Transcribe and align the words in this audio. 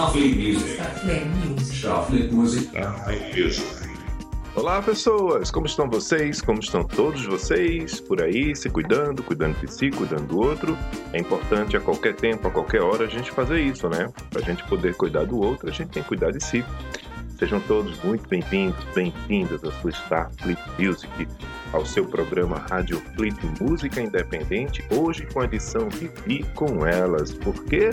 Starfleet 0.00 0.34
Music. 0.34 1.74
Starfleet 1.76 2.32
Music. 2.32 2.70
Olá 4.54 4.80
pessoas, 4.80 5.50
como 5.50 5.66
estão 5.66 5.90
vocês? 5.90 6.40
Como 6.40 6.58
estão 6.58 6.82
todos 6.82 7.26
vocês 7.26 8.00
por 8.00 8.22
aí, 8.22 8.56
se 8.56 8.70
cuidando, 8.70 9.22
cuidando 9.22 9.60
de 9.60 9.70
si, 9.70 9.90
cuidando 9.90 10.26
do 10.28 10.40
outro? 10.40 10.74
É 11.12 11.20
importante 11.20 11.76
a 11.76 11.80
qualquer 11.80 12.16
tempo, 12.16 12.48
a 12.48 12.50
qualquer 12.50 12.80
hora 12.80 13.04
a 13.04 13.08
gente 13.08 13.30
fazer 13.30 13.60
isso, 13.60 13.90
né? 13.90 14.10
Para 14.30 14.40
a 14.40 14.44
gente 14.44 14.64
poder 14.64 14.96
cuidar 14.96 15.26
do 15.26 15.38
outro, 15.38 15.68
a 15.68 15.72
gente 15.72 15.90
tem 15.90 16.02
que 16.02 16.08
cuidar 16.08 16.30
de 16.30 16.42
si. 16.42 16.64
Sejam 17.38 17.60
todos 17.60 18.02
muito 18.02 18.26
bem-vindos, 18.26 18.82
bem-vindas 18.94 19.62
à 19.62 19.70
sua 19.70 19.90
Starfleet 19.90 20.58
Music, 20.78 21.28
ao 21.74 21.84
seu 21.84 22.06
programa 22.06 22.64
Rádio 22.70 23.02
Fleet 23.14 23.36
Música 23.60 24.00
Independente, 24.00 24.82
hoje 24.90 25.26
com 25.26 25.40
a 25.40 25.44
edição 25.44 25.90
Vivi 25.90 26.42
com 26.54 26.86
Elas. 26.86 27.34
Por 27.34 27.62
quê? 27.64 27.90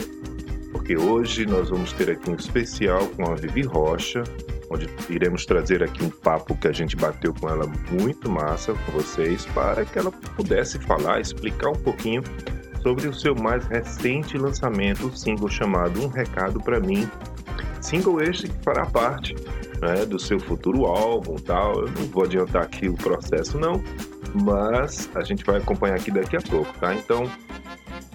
Porque 0.71 0.98
hoje 0.98 1.45
nós 1.45 1.70
vamos 1.70 1.94
ter 1.94 2.09
aqui 2.09 2.30
um 2.30 2.35
especial 2.35 3.07
com 3.09 3.31
a 3.31 3.35
Vivi 3.35 3.63
Rocha, 3.63 4.23
onde 4.70 4.88
iremos 5.09 5.45
trazer 5.45 5.84
aqui 5.84 6.03
um 6.03 6.09
papo 6.09 6.55
que 6.57 6.67
a 6.67 6.71
gente 6.71 6.95
bateu 6.95 7.34
com 7.34 7.49
ela 7.49 7.66
muito 7.91 8.30
massa 8.30 8.73
com 8.73 8.91
vocês, 8.91 9.45
para 9.48 9.85
que 9.85 9.98
ela 9.98 10.12
pudesse 10.12 10.77
falar, 10.79 11.21
explicar 11.21 11.70
um 11.70 11.79
pouquinho 11.82 12.21
sobre 12.82 13.07
o 13.07 13.13
seu 13.13 13.35
mais 13.35 13.65
recente 13.65 14.38
lançamento, 14.38 15.07
o 15.07 15.18
single 15.18 15.49
chamado 15.49 16.01
Um 16.04 16.07
Recado 16.07 16.60
para 16.60 16.79
Mim. 16.79 17.10
Single 17.82 18.21
este 18.21 18.48
que 18.48 18.63
fará 18.63 18.85
parte 18.85 19.35
né, 19.82 20.05
do 20.05 20.20
seu 20.20 20.40
futuro 20.40 20.85
álbum 20.85 21.35
tal. 21.35 21.82
Eu 21.82 21.91
não 21.91 22.05
vou 22.07 22.23
adiantar 22.23 22.63
aqui 22.63 22.90
o 22.90 22.93
processo 22.93 23.57
não, 23.57 23.82
mas 24.34 25.10
a 25.15 25.23
gente 25.23 25.43
vai 25.43 25.57
acompanhar 25.57 25.95
aqui 25.95 26.12
daqui 26.12 26.35
a 26.35 26.41
pouco, 26.41 26.71
tá? 26.79 26.93
Então, 26.93 27.29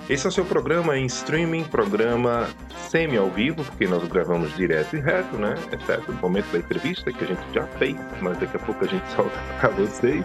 esse 0.09 0.27
é 0.27 0.29
o 0.29 0.33
seu 0.33 0.45
programa 0.45 0.99
em 0.99 1.07
streaming, 1.07 1.65
programa 1.65 2.49
semi 2.91 3.17
ao 3.17 3.31
vivo, 3.31 3.65
porque 3.65 3.87
nós 3.87 4.07
gravamos 4.09 4.55
direto 4.57 4.97
e 4.97 5.01
reto, 5.01 5.37
né? 5.37 5.55
Exceto 5.73 6.13
no 6.13 6.21
momento 6.21 6.51
da 6.51 6.59
entrevista 6.59 7.13
que 7.13 7.25
a 7.25 7.27
gente 7.27 7.43
já 7.55 7.65
fez, 7.79 7.97
mas 8.21 8.37
daqui 8.37 8.57
a 8.57 8.61
pouco 8.61 8.85
a 8.85 8.89
gente 8.89 9.09
solta 9.15 9.39
para 9.61 9.69
vocês, 9.71 10.25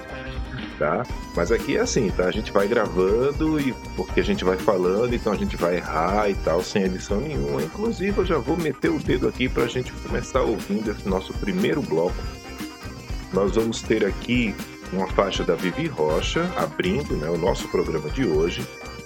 tá? 0.79 1.05
Mas 1.35 1.51
aqui 1.51 1.77
é 1.77 1.81
assim, 1.81 2.09
tá? 2.09 2.25
A 2.25 2.31
gente 2.31 2.51
vai 2.51 2.67
gravando 2.67 3.59
e 3.59 3.71
porque 3.95 4.19
a 4.19 4.23
gente 4.23 4.43
vai 4.43 4.57
falando, 4.57 5.13
então 5.13 5.31
a 5.31 5.37
gente 5.37 5.55
vai 5.55 5.77
errar 5.77 6.29
e 6.29 6.35
tal, 6.35 6.63
sem 6.63 6.83
edição 6.83 7.21
nenhuma. 7.21 7.61
Inclusive, 7.61 8.17
eu 8.17 8.25
já 8.25 8.37
vou 8.39 8.57
meter 8.57 8.89
o 8.89 8.99
dedo 8.99 9.27
aqui 9.27 9.47
para 9.47 9.65
a 9.65 9.69
gente 9.69 9.91
começar 9.91 10.41
ouvindo 10.41 10.89
esse 10.89 11.07
nosso 11.07 11.33
primeiro 11.33 11.83
bloco. 11.83 12.17
Nós 13.31 13.53
vamos 13.53 13.81
ter 13.83 14.03
aqui 14.03 14.55
uma 14.91 15.07
faixa 15.07 15.43
da 15.43 15.53
Vivi 15.53 15.85
Rocha 15.85 16.49
abrindo, 16.57 17.15
né, 17.17 17.29
o 17.29 17.37
nosso 17.37 17.67
programa 17.67 18.09
de 18.09 18.25
hoje 18.25 18.65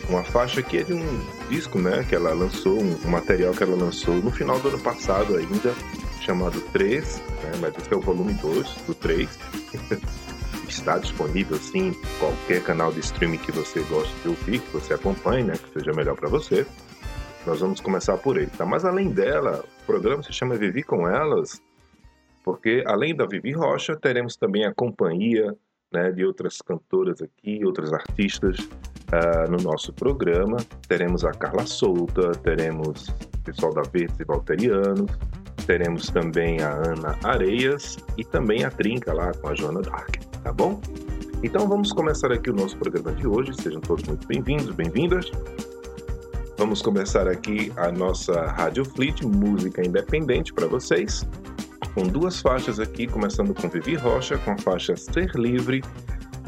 uma 0.10 0.24
faixa 0.24 0.62
que 0.62 0.78
é 0.78 0.84
de 0.84 0.94
um 0.94 1.26
disco, 1.50 1.80
né, 1.80 2.06
que 2.08 2.16
ela 2.16 2.34
lançou, 2.34 2.80
um, 2.82 3.10
material 3.10 3.54
que 3.54 3.64
ela 3.64 3.76
lançou 3.76 4.16
no 4.16 4.32
final 4.32 4.60
do 4.60 4.70
ano 4.70 4.80
passado 4.80 5.36
ainda, 5.36 5.74
chamado 6.22 6.60
3, 6.72 7.20
né, 7.44 7.52
mas 7.60 7.78
esse 7.78 7.94
é 7.94 7.96
o 7.96 8.02
volume 8.02 8.34
2 8.34 8.68
do 8.88 8.94
3. 8.96 9.30
Está 10.68 10.98
disponível 10.98 11.58
sim 11.58 11.90
em 11.90 11.94
qualquer 12.18 12.64
canal 12.64 12.94
de 12.94 13.02
streaming 13.02 13.38
que 13.40 13.52
você 13.52 13.82
goste 13.82 14.14
de 14.22 14.30
ouvir, 14.30 14.60
que 14.60 14.72
você 14.72 14.94
acompanhe, 14.94 15.44
né, 15.44 15.54
que 15.54 15.80
seja 15.80 15.92
melhor 15.92 16.16
para 16.16 16.30
você. 16.30 16.66
Nós 17.46 17.60
vamos 17.60 17.82
começar 17.82 18.18
por 18.18 18.38
ele, 18.38 18.52
tá? 18.52 18.66
Mas 18.66 18.86
além 18.86 19.10
dela, 19.10 19.66
o 19.82 19.86
programa 19.86 20.24
se 20.24 20.32
chama 20.32 20.56
Vivi 20.56 20.84
com 20.84 21.08
Elas, 21.08 21.62
porque 22.44 22.84
além 22.86 23.16
da 23.16 23.26
Vivi 23.26 23.52
Rocha, 23.52 23.96
teremos 23.96 24.38
também 24.38 24.66
a 24.66 24.74
companhia 24.74 25.56
né, 25.92 26.12
de 26.12 26.26
outras 26.26 26.60
cantoras 26.62 27.22
aqui, 27.22 27.64
outras 27.66 27.92
artistas 27.92 28.58
uh, 28.60 29.52
no 29.52 29.58
nosso 29.58 29.94
programa. 29.94 30.58
Teremos 30.88 31.26
a 31.26 31.32
Carla 31.32 31.66
Souta, 31.66 32.32
teremos 32.44 33.10
o 33.10 33.44
pessoal 33.44 33.74
da 33.74 33.82
Verdes 33.82 34.20
e 34.20 34.24
Valterianos, 34.24 35.12
teremos 35.66 36.08
também 36.08 36.62
a 36.62 36.72
Ana 36.72 37.18
Areias 37.24 37.98
e 38.18 38.24
também 38.24 38.64
a 38.64 38.72
Trinca 38.72 39.14
lá 39.14 39.32
com 39.34 39.50
a 39.50 39.56
Joana 39.56 39.82
Dark, 39.82 40.16
tá 40.44 40.54
bom? 40.54 40.80
Então 41.44 41.68
vamos 41.68 41.92
começar 41.92 42.32
aqui 42.32 42.52
o 42.52 42.54
nosso 42.54 42.78
programa 42.78 43.14
de 43.14 43.28
hoje. 43.28 43.54
Sejam 43.56 43.82
todos 43.82 44.04
muito 44.08 44.28
bem-vindos, 44.28 44.70
bem-vindas. 44.76 45.32
Vamos 46.56 46.84
começar 46.84 47.28
aqui 47.28 47.74
a 47.76 47.92
nossa 47.92 48.46
Rádio 48.46 48.86
Fleet, 48.86 49.24
música 49.26 49.84
independente 49.84 50.54
para 50.54 50.68
vocês, 50.68 51.28
com 51.94 52.04
duas 52.04 52.42
faixas 52.42 52.80
aqui, 52.80 53.08
começando 53.08 53.54
com 53.54 53.70
Vivi 53.70 53.96
Rocha, 53.96 54.38
com 54.40 54.52
a 54.52 54.58
faixa 54.58 54.96
Ser 54.96 55.32
Livre 55.36 55.84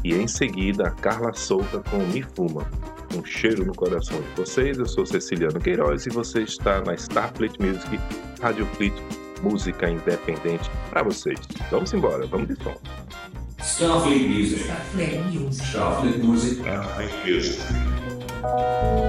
e 0.04 0.14
em 0.14 0.28
seguida, 0.28 0.92
Carla 1.02 1.34
Souta 1.34 1.80
com 1.90 1.98
Me 1.98 2.22
Fuma. 2.22 2.68
Um 3.16 3.24
cheiro 3.24 3.66
no 3.66 3.74
coração 3.74 4.20
de 4.22 4.28
vocês. 4.36 4.78
Eu 4.78 4.88
sou 4.88 5.06
Ceciliano 5.06 5.60
Queiroz 5.60 6.06
e 6.06 6.10
você 6.10 6.42
está 6.42 6.82
na 6.82 6.96
Starfleet 6.96 7.54
Music, 7.60 8.00
Rádio 8.42 8.66
Fleet, 8.76 8.94
música 9.42 9.90
independente 9.90 10.70
para 10.90 11.04
vocês. 11.04 11.40
Vamos 11.70 11.94
embora, 11.94 12.26
vamos 12.26 12.48
de 12.48 12.64
som. 12.64 12.76
Starfleet 13.60 14.28
Music. 14.28 14.64
Starfleet 14.64 15.20
Music. 15.32 15.66
Starfleet 15.66 16.18
Music. 16.24 16.62
Starfleet 16.62 17.12
Music. 17.26 17.64
coisa 18.44 19.03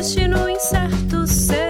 destino 0.00 0.48
incerto 0.48 1.26
ser. 1.26 1.69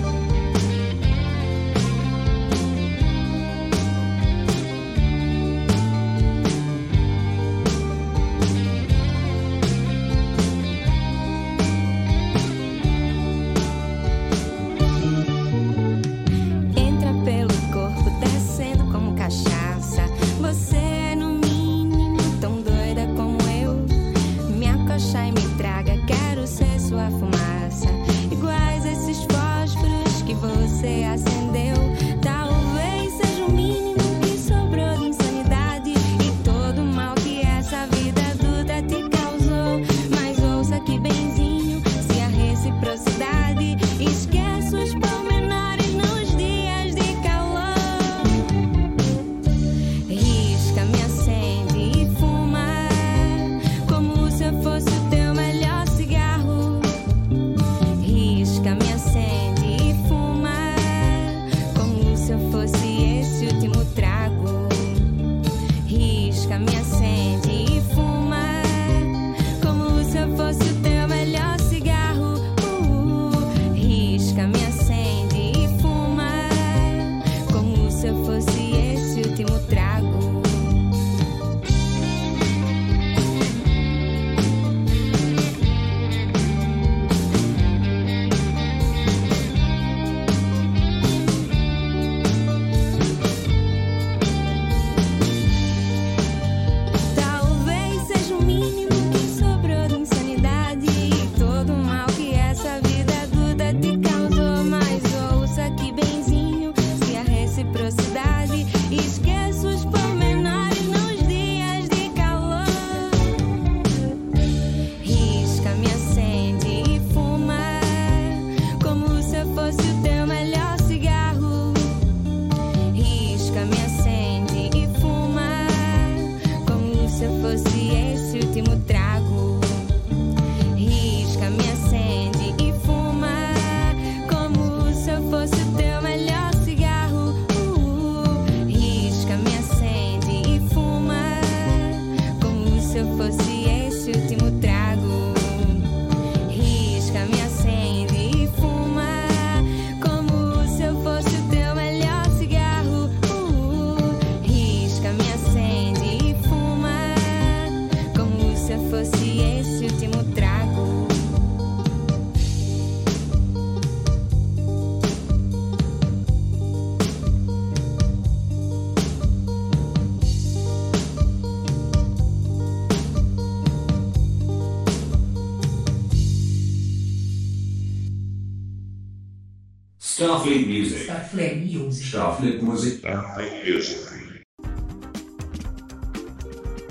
Starfleet 180.21 180.67
Music. 180.67 181.01
Starfleet 181.01 181.55
Music. 181.55 182.07
Starfleet 182.07 182.61
Music. 182.61 182.97
Starfleet 182.97 183.73
Music. 183.73 184.45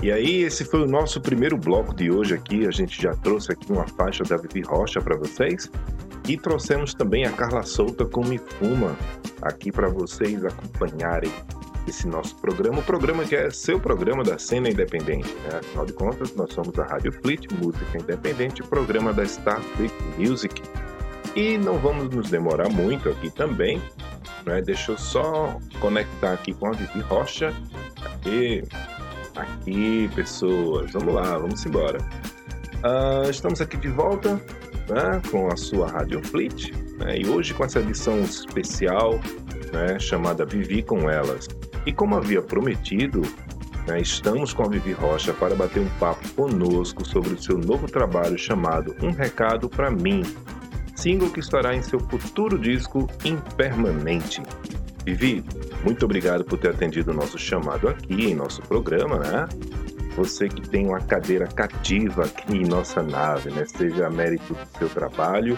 E 0.03 0.11
aí, 0.11 0.41
esse 0.41 0.65
foi 0.65 0.81
o 0.81 0.85
nosso 0.85 1.21
primeiro 1.21 1.55
bloco 1.55 1.95
de 1.95 2.11
hoje 2.11 2.33
aqui. 2.33 2.67
A 2.67 2.71
gente 2.71 3.01
já 3.01 3.15
trouxe 3.15 3.53
aqui 3.53 3.71
uma 3.71 3.87
faixa 3.87 4.25
da 4.25 4.35
Vivi 4.35 4.59
Rocha 4.59 4.99
para 4.99 5.15
vocês. 5.15 5.71
E 6.27 6.35
trouxemos 6.35 6.93
também 6.93 7.23
a 7.23 7.31
Carla 7.31 7.63
Souta 7.63 8.03
com 8.03 8.21
Me 8.25 8.37
Fuma 8.37 8.97
aqui 9.41 9.71
para 9.71 9.87
vocês 9.87 10.43
acompanharem 10.43 11.31
esse 11.87 12.07
nosso 12.07 12.35
programa. 12.35 12.79
O 12.79 12.83
programa 12.83 13.23
que 13.23 13.37
é 13.37 13.49
seu 13.49 13.79
programa 13.79 14.25
da 14.25 14.37
cena 14.37 14.69
independente. 14.69 15.33
Né? 15.35 15.59
Afinal 15.59 15.85
de 15.85 15.93
contas, 15.93 16.35
nós 16.35 16.51
somos 16.51 16.77
a 16.77 16.83
Rádio 16.83 17.13
Fleet, 17.13 17.47
música 17.63 17.97
independente, 17.97 18.61
programa 18.61 19.13
da 19.13 19.23
Starfleet 19.23 19.93
Music. 20.17 20.61
E 21.35 21.57
não 21.57 21.77
vamos 21.79 22.13
nos 22.13 22.29
demorar 22.29 22.69
muito 22.69 23.09
aqui 23.09 23.29
também. 23.29 23.81
Né? 24.45 24.61
Deixa 24.61 24.91
eu 24.91 24.97
só 24.97 25.57
conectar 25.79 26.33
aqui 26.33 26.53
com 26.53 26.67
a 26.67 26.71
Vivi 26.71 26.99
Rocha. 26.99 27.53
Aqui, 28.03 28.63
aqui, 29.35 30.09
pessoas. 30.13 30.91
Vamos 30.91 31.13
lá, 31.13 31.37
vamos 31.37 31.65
embora. 31.65 31.99
Uh, 32.83 33.29
estamos 33.29 33.61
aqui 33.61 33.77
de 33.77 33.89
volta 33.89 34.41
né, 34.89 35.21
com 35.29 35.47
a 35.47 35.55
sua 35.55 35.89
Rádio 35.89 36.23
Fleet. 36.25 36.71
Né, 36.97 37.19
e 37.19 37.27
hoje 37.27 37.53
com 37.53 37.63
essa 37.63 37.79
edição 37.79 38.19
especial 38.21 39.19
né, 39.71 39.97
chamada 39.99 40.45
Vivi 40.45 40.83
com 40.83 41.09
Elas. 41.09 41.47
E 41.85 41.93
como 41.93 42.15
havia 42.15 42.41
prometido, 42.41 43.21
né, 43.87 44.01
estamos 44.01 44.53
com 44.53 44.63
a 44.63 44.67
Vivi 44.67 44.91
Rocha 44.91 45.33
para 45.33 45.55
bater 45.55 45.81
um 45.81 45.89
papo 45.99 46.27
conosco 46.31 47.07
sobre 47.07 47.33
o 47.33 47.41
seu 47.41 47.57
novo 47.57 47.87
trabalho 47.87 48.37
chamado 48.37 48.95
Um 49.01 49.11
Recado 49.11 49.69
para 49.69 49.89
Mim, 49.89 50.23
single 51.01 51.31
que 51.31 51.39
estará 51.39 51.75
em 51.75 51.81
seu 51.81 51.99
futuro 51.99 52.59
disco 52.59 53.09
Impermanente. 53.25 54.43
Vivi, 55.03 55.43
muito 55.83 56.05
obrigado 56.05 56.43
por 56.43 56.59
ter 56.59 56.69
atendido 56.69 57.09
o 57.09 57.13
nosso 57.13 57.39
chamado 57.39 57.89
aqui 57.89 58.25
em 58.29 58.35
nosso 58.35 58.61
programa, 58.61 59.17
né? 59.17 59.49
Você 60.15 60.47
que 60.47 60.61
tem 60.61 60.85
uma 60.85 60.99
cadeira 60.99 61.47
cativa 61.47 62.25
aqui 62.25 62.55
em 62.55 62.67
nossa 62.67 63.01
nave, 63.01 63.49
né? 63.49 63.65
Seja 63.65 64.11
mérito 64.11 64.53
do 64.53 64.77
seu 64.77 64.89
trabalho, 64.89 65.57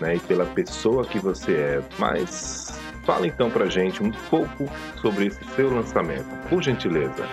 né? 0.00 0.14
E 0.14 0.20
pela 0.20 0.46
pessoa 0.46 1.04
que 1.04 1.18
você 1.18 1.54
é. 1.54 1.82
Mas 1.98 2.78
fala 3.04 3.26
então 3.26 3.50
pra 3.50 3.66
gente 3.66 4.00
um 4.00 4.12
pouco 4.30 4.70
sobre 5.00 5.26
esse 5.26 5.44
seu 5.56 5.74
lançamento, 5.74 6.28
por 6.48 6.62
gentileza. 6.62 7.26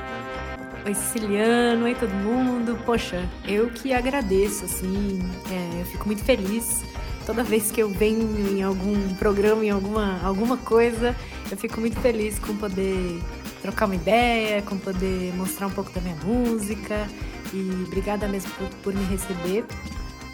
Oi, 0.84 0.96
Siciliano, 0.96 1.84
oi 1.84 1.94
todo 1.94 2.10
mundo. 2.10 2.76
Poxa, 2.88 3.24
eu 3.48 3.70
que 3.70 3.94
agradeço, 3.94 4.66
assim, 4.66 5.20
é, 5.52 5.82
eu 5.82 5.86
fico 5.86 6.08
muito 6.08 6.24
feliz 6.24 6.84
toda 7.32 7.46
vez 7.46 7.72
que 7.72 7.82
eu 7.82 7.88
venho 7.88 8.46
em 8.46 8.62
algum 8.62 9.16
programa, 9.16 9.64
em 9.64 9.70
alguma, 9.70 10.20
alguma 10.22 10.58
coisa, 10.58 11.16
eu 11.50 11.56
fico 11.56 11.80
muito 11.80 11.98
feliz 12.02 12.38
com 12.38 12.58
poder 12.58 13.22
trocar 13.62 13.86
uma 13.86 13.96
ideia, 13.96 14.62
com 14.64 14.78
poder 14.78 15.34
mostrar 15.38 15.68
um 15.68 15.70
pouco 15.70 15.90
da 15.92 16.02
minha 16.02 16.18
música. 16.26 17.08
E 17.54 17.86
obrigada 17.88 18.28
mesmo 18.28 18.52
por, 18.52 18.68
por 18.84 18.94
me 18.94 19.06
receber. 19.06 19.64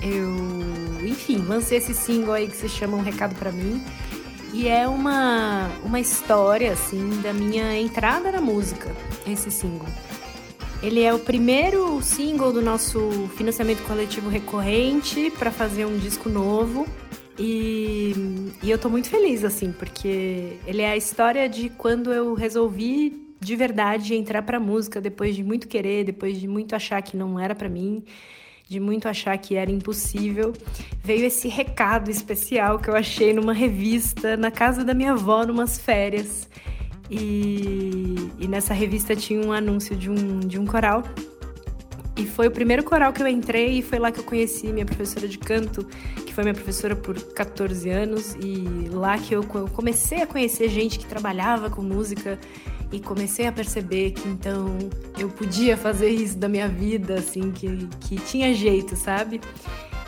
Eu, 0.01 1.08
enfim, 1.08 1.46
lancei 1.48 1.77
esse 1.77 1.94
single 1.94 2.34
aí 2.34 2.48
que 2.48 2.58
se 2.58 2.68
chama 2.68 2.98
Um 2.98 3.04
Recado 3.04 3.36
para 3.36 3.51
mim. 3.51 3.80
E 4.51 4.68
é 4.68 4.88
uma, 4.88 5.70
uma 5.84 6.00
história, 6.00 6.74
assim, 6.74 7.22
da 7.22 7.32
minha 7.32 7.80
entrada 7.80 8.32
na 8.32 8.42
música, 8.42 8.89
esse 9.27 9.51
single. 9.51 9.88
Ele 10.81 11.01
é 11.01 11.12
o 11.13 11.19
primeiro 11.19 12.01
single 12.03 12.53
do 12.53 12.62
nosso 12.62 13.29
financiamento 13.36 13.81
coletivo 13.84 14.29
recorrente 14.29 15.31
para 15.31 15.51
fazer 15.51 15.86
um 15.86 15.98
disco 15.98 16.29
novo. 16.29 16.88
E, 17.39 18.13
e 18.63 18.69
eu 18.69 18.77
tô 18.77 18.89
muito 18.89 19.10
feliz, 19.10 19.43
assim, 19.43 19.72
porque 19.72 20.57
ele 20.65 20.81
é 20.81 20.91
a 20.91 20.98
história 20.98 21.48
de 21.48 21.69
quando 21.69 22.12
eu 22.12 22.34
resolvi 22.34 23.27
de 23.39 23.55
verdade 23.55 24.15
entrar 24.15 24.41
pra 24.41 24.60
música 24.60 25.00
depois 25.00 25.36
de 25.36 25.43
muito 25.43 25.67
querer, 25.67 26.03
depois 26.03 26.39
de 26.39 26.48
muito 26.48 26.75
achar 26.75 27.01
que 27.01 27.15
não 27.15 27.39
era 27.39 27.53
para 27.53 27.69
mim, 27.69 28.03
de 28.67 28.79
muito 28.79 29.07
achar 29.07 29.38
que 29.38 29.55
era 29.55 29.72
impossível. 29.72 30.53
Veio 31.03 31.25
esse 31.25 31.48
recado 31.48 32.10
especial 32.10 32.79
que 32.79 32.89
eu 32.89 32.96
achei 32.96 33.34
numa 33.34 33.53
revista 33.53 34.36
na 34.36 34.51
casa 34.51 34.84
da 34.84 34.93
minha 34.93 35.13
avó, 35.13 35.46
numas 35.46 35.77
férias. 35.77 36.48
E, 37.10 38.32
e 38.40 38.48
nessa 38.48 38.74
revista 38.74 39.16
tinha 39.16 39.42
um 39.42 39.52
anúncio 39.52 39.96
de 39.96 40.10
um, 40.10 40.40
de 40.40 40.60
um 40.60 40.66
coral. 40.66 41.04
E 42.16 42.26
foi 42.26 42.48
o 42.48 42.52
primeiro 42.52 42.84
coral 42.84 43.14
que 43.14 43.22
eu 43.22 43.28
entrei 43.28 43.78
e 43.78 43.82
foi 43.82 44.00
lá 44.00 44.12
que 44.12 44.20
eu 44.20 44.24
conheci 44.24 44.68
minha 44.68 44.86
professora 44.86 45.28
de 45.28 45.38
canto, 45.38 45.86
que 46.26 46.34
foi 46.34 46.44
minha 46.44 46.54
professora 46.56 46.96
por 46.96 47.16
14 47.16 47.90
anos. 47.90 48.36
E 48.42 48.90
lá 48.90 49.18
que 49.18 49.36
eu 49.36 49.44
comecei 49.44 50.22
a 50.22 50.28
conhecer 50.28 50.68
gente 50.70 50.98
que 50.98 51.06
trabalhava 51.06 51.70
com 51.70 51.82
música 51.82 52.40
e 52.92 53.00
comecei 53.00 53.46
a 53.46 53.52
perceber 53.52 54.12
que 54.12 54.28
então 54.28 54.78
eu 55.18 55.30
podia 55.30 55.78
fazer 55.78 56.10
isso 56.10 56.38
da 56.38 56.48
minha 56.48 56.68
vida, 56.68 57.16
assim, 57.16 57.52
que, 57.52 57.88
que 58.00 58.16
tinha 58.16 58.54
jeito, 58.54 58.96
sabe? 58.96 59.40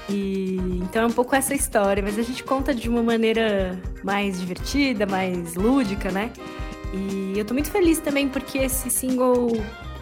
E 0.09 0.57
então 0.81 1.03
é 1.03 1.05
um 1.05 1.11
pouco 1.11 1.35
essa 1.35 1.53
história, 1.53 2.01
mas 2.01 2.17
a 2.17 2.23
gente 2.23 2.43
conta 2.43 2.73
de 2.73 2.89
uma 2.89 3.03
maneira 3.03 3.79
mais 4.03 4.39
divertida, 4.39 5.05
mais 5.05 5.53
lúdica, 5.55 6.09
né? 6.11 6.31
E 6.93 7.37
eu 7.37 7.45
tô 7.45 7.53
muito 7.53 7.69
feliz 7.71 7.99
também 7.99 8.27
porque 8.27 8.57
esse 8.57 8.89
single 8.89 9.51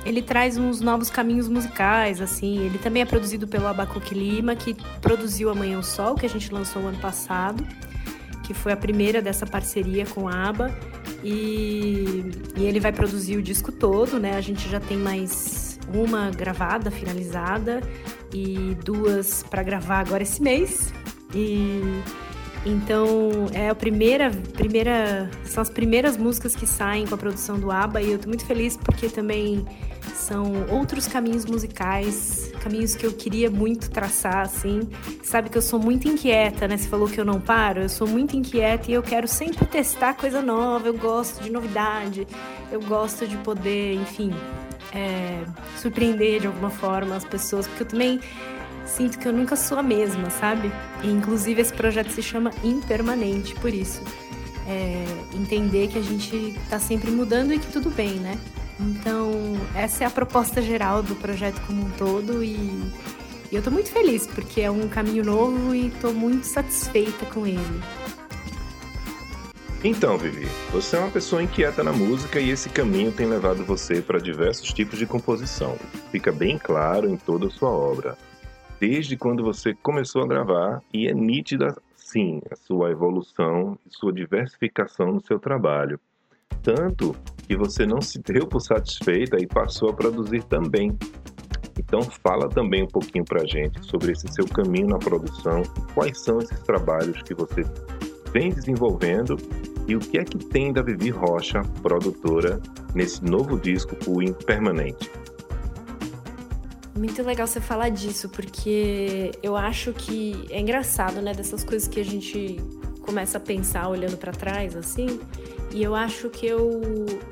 ele 0.05 0.21
traz 0.21 0.57
uns 0.57 0.79
novos 0.79 1.09
caminhos 1.09 1.49
musicais, 1.49 2.21
assim. 2.21 2.59
Ele 2.65 2.77
também 2.77 3.01
é 3.01 3.05
produzido 3.05 3.45
pelo 3.45 3.67
Abacuque 3.67 4.15
Lima, 4.15 4.55
que 4.55 4.73
produziu 5.01 5.49
Amanhã 5.49 5.79
o 5.79 5.83
Sol, 5.83 6.15
que 6.15 6.25
a 6.25 6.29
gente 6.29 6.51
lançou 6.53 6.87
ano 6.87 6.97
passado, 6.99 7.65
que 8.43 8.53
foi 8.53 8.71
a 8.71 8.77
primeira 8.77 9.21
dessa 9.21 9.45
parceria 9.45 10.05
com 10.05 10.29
a 10.29 10.47
ABA. 10.47 10.73
E, 11.23 12.23
e 12.55 12.63
ele 12.63 12.79
vai 12.79 12.93
produzir 12.93 13.35
o 13.35 13.41
disco 13.41 13.69
todo, 13.69 14.17
né? 14.17 14.37
A 14.37 14.41
gente 14.41 14.69
já 14.69 14.79
tem 14.79 14.97
mais 14.97 15.77
uma 15.93 16.29
gravada, 16.31 16.89
finalizada, 16.89 17.81
e 18.33 18.77
duas 18.85 19.43
para 19.43 19.61
gravar 19.61 19.99
agora 19.99 20.23
esse 20.23 20.41
mês. 20.41 20.93
E 21.35 22.01
então, 22.65 23.47
é 23.53 23.69
a 23.69 23.75
primeira, 23.75 24.31
primeira, 24.53 25.29
são 25.45 25.61
as 25.61 25.69
primeiras 25.69 26.17
músicas 26.17 26.55
que 26.55 26.65
saem 26.65 27.05
com 27.05 27.15
a 27.15 27.17
produção 27.17 27.59
do 27.59 27.71
ABBA 27.71 28.01
e 28.01 28.11
eu 28.11 28.19
tô 28.19 28.27
muito 28.27 28.45
feliz 28.45 28.75
porque 28.75 29.09
também 29.09 29.65
são 30.13 30.65
outros 30.69 31.07
caminhos 31.07 31.45
musicais, 31.45 32.51
caminhos 32.61 32.95
que 32.95 33.05
eu 33.05 33.13
queria 33.13 33.49
muito 33.49 33.89
traçar, 33.89 34.39
assim. 34.39 34.81
Sabe 35.23 35.49
que 35.49 35.57
eu 35.57 35.61
sou 35.61 35.79
muito 35.79 36.07
inquieta, 36.07 36.67
né? 36.67 36.77
Você 36.77 36.87
falou 36.87 37.07
que 37.07 37.19
eu 37.19 37.25
não 37.25 37.39
paro, 37.39 37.81
eu 37.81 37.89
sou 37.89 38.07
muito 38.07 38.35
inquieta 38.35 38.91
e 38.91 38.93
eu 38.93 39.03
quero 39.03 39.27
sempre 39.27 39.65
testar 39.65 40.15
coisa 40.15 40.41
nova, 40.41 40.87
eu 40.87 40.97
gosto 40.97 41.43
de 41.43 41.51
novidade, 41.51 42.27
eu 42.71 42.81
gosto 42.81 43.27
de 43.27 43.37
poder, 43.37 43.93
enfim, 43.93 44.33
é, 44.93 45.43
surpreender 45.77 46.41
de 46.41 46.47
alguma 46.47 46.69
forma 46.69 47.15
as 47.15 47.23
pessoas, 47.23 47.67
porque 47.67 47.83
eu 47.83 47.87
também 47.87 48.19
sinto 48.87 49.19
que 49.19 49.27
eu 49.27 49.33
nunca 49.33 49.55
sou 49.55 49.77
a 49.77 49.83
mesma, 49.83 50.29
sabe? 50.29 50.71
E, 51.03 51.09
inclusive 51.09 51.61
esse 51.61 51.73
projeto 51.73 52.09
se 52.11 52.21
chama 52.21 52.51
Impermanente, 52.63 53.53
por 53.55 53.73
isso. 53.73 54.01
É, 54.67 55.05
entender 55.33 55.87
que 55.87 55.97
a 55.97 56.01
gente 56.01 56.55
tá 56.69 56.79
sempre 56.79 57.11
mudando 57.11 57.53
e 57.53 57.59
que 57.59 57.71
tudo 57.71 57.89
bem, 57.89 58.15
né? 58.15 58.37
Então, 58.79 59.31
essa 59.75 60.03
é 60.03 60.07
a 60.07 60.09
proposta 60.09 60.61
geral 60.61 61.01
do 61.01 61.15
projeto 61.15 61.59
como 61.65 61.85
um 61.85 61.89
todo 61.91 62.43
e, 62.43 62.55
e 63.51 63.55
eu 63.55 63.61
tô 63.61 63.71
muito 63.71 63.89
feliz 63.89 64.27
porque 64.27 64.61
é 64.61 64.69
um 64.69 64.87
caminho 64.87 65.23
novo 65.23 65.73
e 65.73 65.89
tô 66.01 66.11
muito 66.11 66.45
satisfeita 66.45 67.25
com 67.27 67.47
ele. 67.47 67.81
Então, 69.83 70.17
Vivi, 70.17 70.47
você 70.71 70.97
é 70.97 70.99
uma 70.99 71.11
pessoa 71.11 71.41
inquieta 71.41 71.83
na 71.83 71.93
música 71.93 72.39
e 72.39 72.49
esse 72.49 72.67
caminho 72.67 73.11
tem 73.11 73.25
levado 73.25 73.63
você 73.63 74.01
para 74.01 74.19
diversos 74.19 74.73
tipos 74.73 74.99
de 74.99 75.05
composição. 75.05 75.77
Fica 76.11 76.31
bem 76.31 76.57
claro 76.57 77.09
em 77.09 77.15
toda 77.15 77.47
a 77.47 77.49
sua 77.49 77.69
obra 77.69 78.17
desde 78.79 79.17
quando 79.17 79.43
você 79.43 79.73
começou 79.73 80.23
a 80.23 80.27
gravar 80.27 80.81
e 80.93 81.07
é 81.07 81.13
nítida, 81.13 81.75
sim, 81.95 82.41
a 82.51 82.55
sua 82.55 82.91
evolução, 82.91 83.77
sua 83.89 84.13
diversificação 84.13 85.13
no 85.13 85.25
seu 85.25 85.39
trabalho. 85.39 85.99
Tanto 86.63 87.15
que 87.47 87.55
você 87.55 87.85
não 87.85 88.01
se 88.01 88.19
deu 88.19 88.47
por 88.47 88.59
satisfeita 88.59 89.37
e 89.39 89.47
passou 89.47 89.89
a 89.89 89.93
produzir 89.93 90.43
também. 90.43 90.97
Então 91.77 92.01
fala 92.01 92.49
também 92.49 92.83
um 92.83 92.87
pouquinho 92.87 93.23
pra 93.23 93.45
gente 93.45 93.85
sobre 93.85 94.11
esse 94.11 94.27
seu 94.29 94.47
caminho 94.47 94.87
na 94.87 94.97
produção, 94.97 95.63
quais 95.93 96.23
são 96.23 96.39
esses 96.39 96.59
trabalhos 96.61 97.21
que 97.21 97.33
você 97.33 97.63
vem 98.33 98.49
desenvolvendo 98.49 99.37
e 99.87 99.95
o 99.95 99.99
que 99.99 100.17
é 100.17 100.23
que 100.23 100.37
tem 100.37 100.73
da 100.73 100.81
Vivi 100.81 101.09
Rocha, 101.09 101.61
produtora, 101.81 102.59
nesse 102.93 103.23
novo 103.23 103.57
disco, 103.57 103.95
o 104.05 104.21
Impermanente. 104.21 105.09
Muito 106.97 107.21
legal 107.21 107.45
você 107.45 107.61
falar 107.61 107.89
disso, 107.89 108.27
porque 108.27 109.31
eu 109.43 109.55
acho 109.55 109.93
que 109.93 110.47
é 110.49 110.59
engraçado, 110.59 111.21
né? 111.21 111.31
Dessas 111.31 111.63
coisas 111.63 111.87
que 111.87 111.99
a 111.99 112.05
gente 112.05 112.57
começa 113.01 113.37
a 113.37 113.41
pensar 113.41 113.87
olhando 113.87 114.17
para 114.17 114.31
trás, 114.31 114.75
assim. 114.75 115.19
E 115.71 115.83
eu 115.83 115.93
acho 115.93 116.29
que 116.29 116.45
eu 116.45 116.81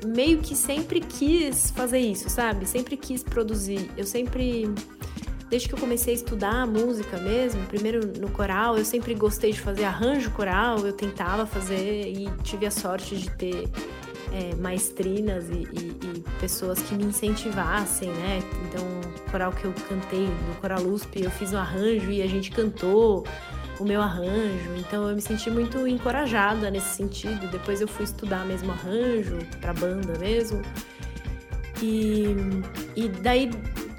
meio 0.04 0.38
que 0.38 0.54
sempre 0.54 1.00
quis 1.00 1.70
fazer 1.70 1.98
isso, 1.98 2.30
sabe? 2.30 2.64
Sempre 2.66 2.96
quis 2.96 3.22
produzir. 3.22 3.90
Eu 3.96 4.04
sempre. 4.04 4.70
Desde 5.50 5.68
que 5.68 5.74
eu 5.74 5.78
comecei 5.78 6.12
a 6.12 6.16
estudar 6.16 6.66
música 6.66 7.18
mesmo, 7.18 7.64
primeiro 7.66 8.18
no 8.18 8.28
coral, 8.30 8.76
eu 8.76 8.84
sempre 8.84 9.14
gostei 9.14 9.52
de 9.52 9.60
fazer 9.60 9.84
arranjo 9.84 10.30
coral, 10.32 10.78
eu 10.78 10.92
tentava 10.92 11.46
fazer 11.46 12.08
e 12.08 12.28
tive 12.42 12.66
a 12.66 12.70
sorte 12.70 13.16
de 13.16 13.30
ter 13.30 13.68
é, 14.32 14.54
maestrinas 14.56 15.48
e, 15.48 15.68
e, 15.72 15.96
e, 16.02 16.24
pessoas 16.40 16.80
que 16.82 16.94
me 16.94 17.04
incentivassem, 17.04 18.10
né? 18.10 18.42
Então, 18.68 18.82
o 19.26 19.30
coral 19.30 19.52
que 19.52 19.64
eu 19.64 19.74
cantei 19.88 20.26
no 20.26 20.54
Coral 20.56 20.82
USP, 20.82 21.22
eu 21.22 21.30
fiz 21.30 21.52
um 21.52 21.58
arranjo 21.58 22.10
e 22.10 22.22
a 22.22 22.26
gente 22.26 22.50
cantou 22.50 23.24
o 23.78 23.84
meu 23.84 24.00
arranjo. 24.00 24.74
Então, 24.78 25.08
eu 25.08 25.14
me 25.14 25.22
senti 25.22 25.50
muito 25.50 25.86
encorajada 25.86 26.70
nesse 26.70 26.94
sentido. 26.96 27.50
Depois, 27.50 27.80
eu 27.80 27.88
fui 27.88 28.04
estudar 28.04 28.44
mesmo 28.44 28.72
arranjo 28.72 29.38
para 29.60 29.72
banda 29.72 30.18
mesmo. 30.18 30.62
E, 31.82 32.34
e 32.94 33.08
daí, 33.08 33.50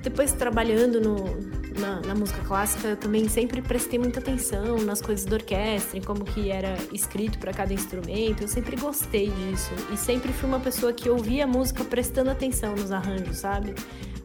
depois 0.01 0.33
trabalhando 0.33 0.99
no, 0.99 1.56
na, 1.77 2.01
na, 2.01 2.15
música 2.15 2.41
clássica, 2.43 2.87
eu 2.87 2.97
também 2.97 3.27
sempre 3.27 3.61
prestei 3.61 3.99
muita 3.99 4.19
atenção 4.19 4.77
nas 4.77 5.01
coisas 5.01 5.25
da 5.25 5.35
orquestra, 5.35 5.97
em 5.97 6.01
como 6.01 6.23
que 6.25 6.49
era 6.49 6.77
escrito 6.91 7.37
para 7.39 7.53
cada 7.53 7.73
instrumento. 7.73 8.41
Eu 8.41 8.47
sempre 8.47 8.75
gostei 8.75 9.29
disso 9.29 9.71
e 9.91 9.97
sempre 9.97 10.33
fui 10.33 10.47
uma 10.47 10.59
pessoa 10.59 10.91
que 10.91 11.09
ouvia 11.09 11.43
a 11.43 11.47
música 11.47 11.83
prestando 11.83 12.29
atenção 12.29 12.75
nos 12.75 12.91
arranjos, 12.91 13.37
sabe? 13.37 13.75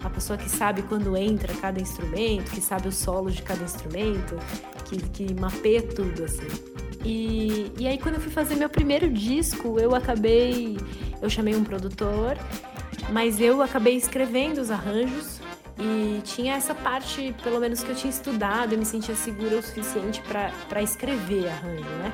A 0.03 0.11
pessoa 0.11 0.37
que 0.37 0.49
sabe 0.49 0.83
quando 0.83 1.17
entra 1.17 1.53
cada 1.55 1.81
instrumento, 1.81 2.51
que 2.51 2.61
sabe 2.61 2.89
os 2.89 2.97
solos 2.97 3.35
de 3.35 3.43
cada 3.43 3.63
instrumento, 3.63 4.37
que, 4.87 4.97
que 5.11 5.35
mapeia 5.35 5.83
tudo, 5.83 6.25
assim. 6.25 6.49
E, 7.05 7.71
e 7.79 7.87
aí, 7.87 7.99
quando 7.99 8.17
eu 8.17 8.21
fui 8.21 8.31
fazer 8.31 8.55
meu 8.55 8.69
primeiro 8.69 9.11
disco, 9.11 9.79
eu 9.79 9.95
acabei. 9.95 10.77
Eu 11.21 11.31
chamei 11.31 11.55
um 11.55 11.63
produtor, 11.63 12.37
mas 13.13 13.41
eu 13.41 13.63
acabei 13.63 13.97
escrevendo 13.97 14.61
os 14.61 14.71
arranjos 14.71 15.42
e 15.79 16.21
tinha 16.23 16.55
essa 16.55 16.75
parte, 16.75 17.35
pelo 17.43 17.59
menos 17.59 17.83
que 17.83 17.91
eu 17.91 17.95
tinha 17.95 18.11
estudado, 18.11 18.73
eu 18.73 18.79
me 18.79 18.85
sentia 18.85 19.15
segura 19.15 19.57
o 19.57 19.63
suficiente 19.63 20.23
para 20.69 20.83
escrever 20.83 21.49
arranjo, 21.49 21.83
né? 21.83 22.13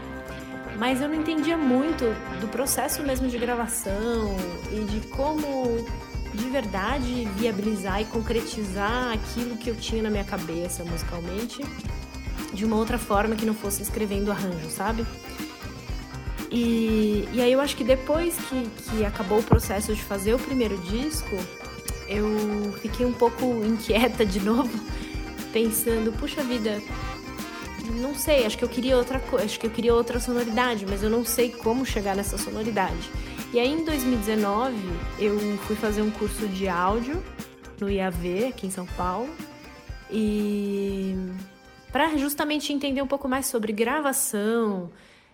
Mas 0.79 1.01
eu 1.01 1.09
não 1.09 1.17
entendia 1.17 1.57
muito 1.57 2.05
do 2.41 2.49
processo 2.49 3.03
mesmo 3.03 3.29
de 3.29 3.37
gravação 3.37 4.37
e 4.71 4.85
de 4.85 5.07
como 5.09 5.85
de 6.33 6.49
verdade 6.51 7.27
viabilizar 7.37 8.01
e 8.01 8.05
concretizar 8.05 9.13
aquilo 9.13 9.57
que 9.57 9.71
eu 9.71 9.75
tinha 9.75 10.03
na 10.03 10.11
minha 10.11 10.25
cabeça 10.25 10.85
musicalmente 10.85 11.65
de 12.53 12.65
uma 12.65 12.77
outra 12.77 12.99
forma 12.99 13.35
que 13.35 13.45
não 13.45 13.55
fosse 13.55 13.83
escrevendo 13.83 14.31
arranjo, 14.31 14.71
sabe? 14.71 15.05
E, 16.51 17.29
e 17.33 17.41
aí 17.41 17.53
eu 17.53 17.61
acho 17.61 17.77
que 17.77 17.85
depois 17.85 18.37
que, 18.49 18.69
que 18.91 19.05
acabou 19.05 19.41
o 19.41 19.43
processo 19.43 19.95
de 19.95 20.03
fazer 20.03 20.35
o 20.35 20.39
primeiro 20.39 20.79
disco, 20.79 21.37
eu 22.09 22.73
fiquei 22.81 23.05
um 23.05 23.13
pouco 23.13 23.45
inquieta 23.65 24.25
de 24.25 24.41
novo, 24.41 24.71
pensando, 25.53 26.13
puxa 26.13 26.43
vida, 26.43 26.81
não 28.01 28.15
sei, 28.15 28.45
acho 28.45 28.57
que 28.57 28.65
eu 28.65 28.69
queria 28.69 28.97
outra 28.97 29.21
coisa, 29.21 29.45
acho 29.45 29.61
que 29.61 29.67
eu 29.67 29.71
queria 29.71 29.95
outra 29.95 30.19
sonoridade, 30.21 30.87
mas 30.87 31.03
eu 31.03 31.11
não 31.11 31.25
sei 31.25 31.51
como 31.51 31.85
chegar 31.85 32.17
nessa 32.17 32.39
sonoridade. 32.39 33.11
E 33.53 33.59
aí 33.59 33.73
em 33.73 33.85
2019 33.85 34.77
eu 35.19 35.39
fui 35.59 35.77
fazer 35.77 36.03
um 36.03 36.11
curso 36.11 36.47
de 36.49 36.69
áudio 36.69 37.23
no 37.81 37.91
IAV 37.91 38.49
aqui 38.49 38.67
em 38.67 38.71
São 38.71 38.85
Paulo 38.85 39.29
e 40.11 41.17
para 41.91 42.17
justamente 42.17 42.73
entender 42.73 43.01
um 43.01 43.07
pouco 43.07 43.29
mais 43.29 43.47
sobre 43.47 43.73
gravação, 43.73 44.91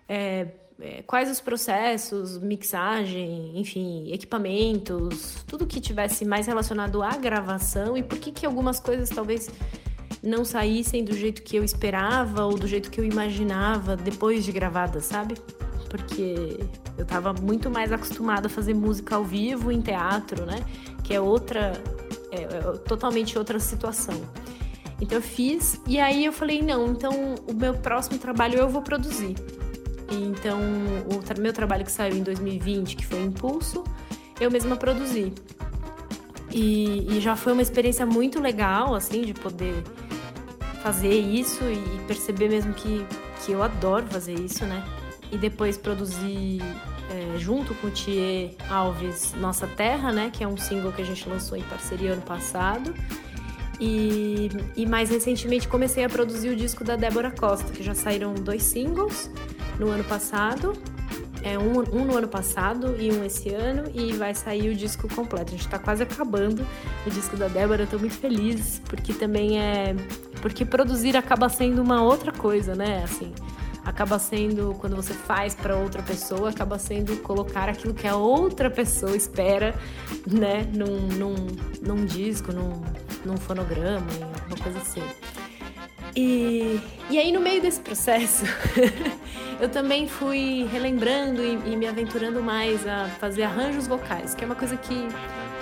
é, 0.07 0.47
é, 0.79 1.01
quais 1.03 1.29
os 1.29 1.39
processos, 1.39 2.37
mixagem, 2.37 3.53
enfim, 3.55 4.11
equipamentos, 4.11 5.43
tudo 5.47 5.65
que 5.65 5.79
tivesse 5.79 6.25
mais 6.25 6.47
relacionado 6.47 7.01
à 7.01 7.11
gravação 7.11 7.97
e 7.97 8.03
por 8.03 8.19
que 8.19 8.31
que 8.31 8.45
algumas 8.45 8.79
coisas 8.79 9.09
talvez 9.09 9.49
não 10.21 10.43
saíssem 10.43 11.03
do 11.03 11.15
jeito 11.15 11.43
que 11.43 11.55
eu 11.55 11.63
esperava 11.63 12.45
ou 12.45 12.57
do 12.57 12.67
jeito 12.67 12.89
que 12.89 12.99
eu 12.99 13.05
imaginava 13.05 13.95
depois 13.95 14.43
de 14.43 14.51
gravada, 14.51 14.99
sabe? 14.99 15.35
Porque 15.89 16.59
eu 16.97 17.05
tava 17.05 17.31
muito 17.31 17.69
mais 17.69 17.91
acostumada 17.91 18.47
a 18.47 18.49
fazer 18.49 18.73
música 18.73 19.15
ao 19.15 19.23
vivo 19.23 19.71
em 19.71 19.81
teatro, 19.81 20.45
né? 20.45 20.65
Que 21.03 21.13
é 21.13 21.21
outra, 21.21 21.73
é, 22.31 22.41
é 22.41 22.61
totalmente 22.79 23.37
outra 23.37 23.59
situação. 23.59 24.19
Então 24.99 25.17
eu 25.17 25.21
fiz 25.21 25.79
e 25.87 25.99
aí 25.99 26.25
eu 26.25 26.33
falei 26.33 26.61
não, 26.61 26.87
então 26.87 27.35
o 27.47 27.53
meu 27.53 27.73
próximo 27.75 28.17
trabalho 28.17 28.57
eu 28.57 28.67
vou 28.67 28.81
produzir. 28.81 29.35
Então 30.11 30.59
o 31.13 31.21
tra 31.21 31.39
meu 31.41 31.53
trabalho 31.53 31.83
que 31.83 31.91
saiu 31.91 32.15
em 32.15 32.23
2020, 32.23 32.95
que 32.95 33.05
foi 33.05 33.21
Impulso, 33.21 33.83
eu 34.39 34.51
mesma 34.51 34.75
produzi. 34.75 35.33
E, 36.51 37.17
e 37.17 37.19
já 37.19 37.35
foi 37.35 37.53
uma 37.53 37.61
experiência 37.61 38.05
muito 38.05 38.39
legal, 38.39 38.95
assim, 38.95 39.23
de 39.23 39.33
poder 39.33 39.83
fazer 40.81 41.19
isso 41.19 41.63
e 41.63 41.99
perceber 42.07 42.47
mesmo 42.47 42.73
que, 42.73 43.05
que 43.43 43.51
eu 43.51 43.63
adoro 43.63 44.05
fazer 44.07 44.33
isso, 44.33 44.65
né? 44.65 44.83
E 45.31 45.37
depois 45.37 45.77
produzir 45.77 46.61
é, 47.09 47.37
junto 47.37 47.73
com 47.75 47.87
o 47.87 47.91
Thier 47.91 48.51
Alves 48.69 49.33
Nossa 49.33 49.67
Terra, 49.67 50.11
né? 50.11 50.29
Que 50.31 50.43
é 50.43 50.47
um 50.47 50.55
single 50.55 50.91
que 50.91 51.01
a 51.01 51.05
gente 51.05 51.27
lançou 51.27 51.57
em 51.57 51.63
parceria 51.63 52.13
ano 52.13 52.21
passado. 52.21 52.93
E, 53.79 54.49
e 54.77 54.85
mais 54.85 55.09
recentemente 55.09 55.67
comecei 55.67 56.05
a 56.05 56.09
produzir 56.09 56.49
o 56.49 56.55
disco 56.55 56.83
da 56.83 56.95
Débora 56.95 57.31
Costa, 57.31 57.69
que 57.73 57.83
já 57.83 57.93
saíram 57.93 58.33
dois 58.33 58.63
singles 58.63 59.29
no 59.79 59.89
ano 59.89 60.03
passado 60.03 60.73
é, 61.45 61.59
um, 61.59 61.77
um, 61.95 62.05
no 62.05 62.17
ano 62.17 62.27
passado 62.27 62.95
e 62.99 63.11
um 63.11 63.23
esse 63.23 63.53
ano, 63.53 63.83
e 63.93 64.11
vai 64.13 64.33
sair 64.33 64.67
o 64.67 64.75
disco 64.75 65.07
completo. 65.07 65.53
A 65.53 65.57
gente 65.57 65.67
tá 65.67 65.77
quase 65.77 66.01
acabando 66.01 66.65
o 67.05 67.09
disco 67.11 67.37
da 67.37 67.47
Débora, 67.47 67.83
eu 67.83 67.87
tô 67.87 67.99
muito 67.99 68.15
feliz, 68.15 68.81
porque 68.85 69.13
também 69.13 69.59
é. 69.61 69.95
Porque 70.41 70.65
produzir 70.65 71.15
acaba 71.15 71.47
sendo 71.47 71.83
uma 71.83 72.01
outra 72.01 72.31
coisa, 72.31 72.73
né? 72.73 73.03
Assim, 73.03 73.31
acaba 73.85 74.17
sendo, 74.17 74.75
quando 74.79 74.95
você 74.95 75.13
faz 75.13 75.53
para 75.53 75.75
outra 75.75 76.01
pessoa, 76.01 76.49
acaba 76.49 76.79
sendo 76.79 77.15
colocar 77.17 77.69
aquilo 77.69 77.93
que 77.93 78.07
a 78.07 78.15
outra 78.15 78.71
pessoa 78.71 79.15
espera, 79.15 79.75
né? 80.25 80.67
Num, 80.75 81.07
num, 81.15 81.35
num 81.79 82.05
disco, 82.05 82.51
num, 82.51 82.81
num 83.23 83.37
fonograma, 83.37 84.07
uma 84.47 84.57
coisa 84.57 84.79
assim. 84.79 85.03
E, 86.15 86.79
e 87.09 87.19
aí, 87.19 87.31
no 87.31 87.39
meio 87.39 87.61
desse 87.61 87.81
processo, 87.81 88.45
eu 89.59 89.69
também 89.69 90.07
fui 90.07 90.67
relembrando 90.71 91.41
e, 91.41 91.53
e, 91.53 91.75
me 91.75 91.87
aventurando 91.87 92.41
mais 92.41 92.85
a 92.85 93.07
fazer 93.19 93.43
arranjos 93.43 93.87
vocais, 93.87 94.35
que 94.35 94.43
é 94.43 94.45
uma 94.45 94.55
coisa 94.55 94.75
que 94.75 95.07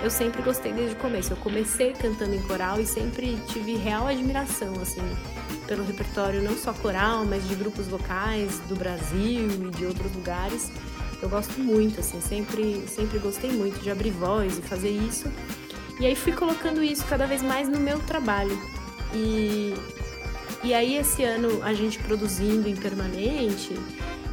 eu 0.02 0.10
sempre 0.10 0.42
gostei 0.42 0.72
desde 0.72 0.94
o 0.94 0.98
começo. 0.98 1.32
Eu 1.32 1.36
comecei 1.36 1.92
cantando 1.92 2.34
em 2.34 2.42
coral 2.42 2.80
e 2.80 2.86
sempre 2.86 3.38
tive 3.48 3.76
real 3.76 4.06
admiração, 4.06 4.74
assim, 4.82 5.02
pelo 5.66 5.84
repertório 5.84 6.42
não 6.42 6.56
só 6.56 6.72
coral, 6.72 7.24
mas 7.24 7.46
de 7.48 7.54
grupos 7.54 7.86
vocais 7.86 8.58
do 8.68 8.74
Brasil 8.74 9.48
e 9.48 9.70
de 9.70 9.86
outros 9.86 10.12
lugares. 10.14 10.70
Eu 11.22 11.28
gosto 11.28 11.58
muito, 11.58 12.00
assim, 12.00 12.20
sempre, 12.20 12.84
sempre 12.86 13.18
gostei 13.18 13.50
muito 13.50 13.80
de 13.80 13.90
abrir 13.90 14.10
voz 14.10 14.58
e 14.58 14.62
fazer 14.62 14.90
isso. 14.90 15.30
E 16.00 16.06
aí 16.06 16.16
fui 16.16 16.32
colocando 16.32 16.82
isso 16.82 17.06
cada 17.06 17.26
vez 17.26 17.40
mais 17.40 17.68
no 17.68 17.78
meu 17.78 17.98
trabalho. 18.00 18.58
E 19.14 19.72
e 20.64 20.72
aí 20.72 20.96
esse 20.96 21.22
ano 21.22 21.62
a 21.62 21.74
gente 21.74 21.98
produzindo 21.98 22.68
em 22.68 22.74
permanente, 22.74 23.78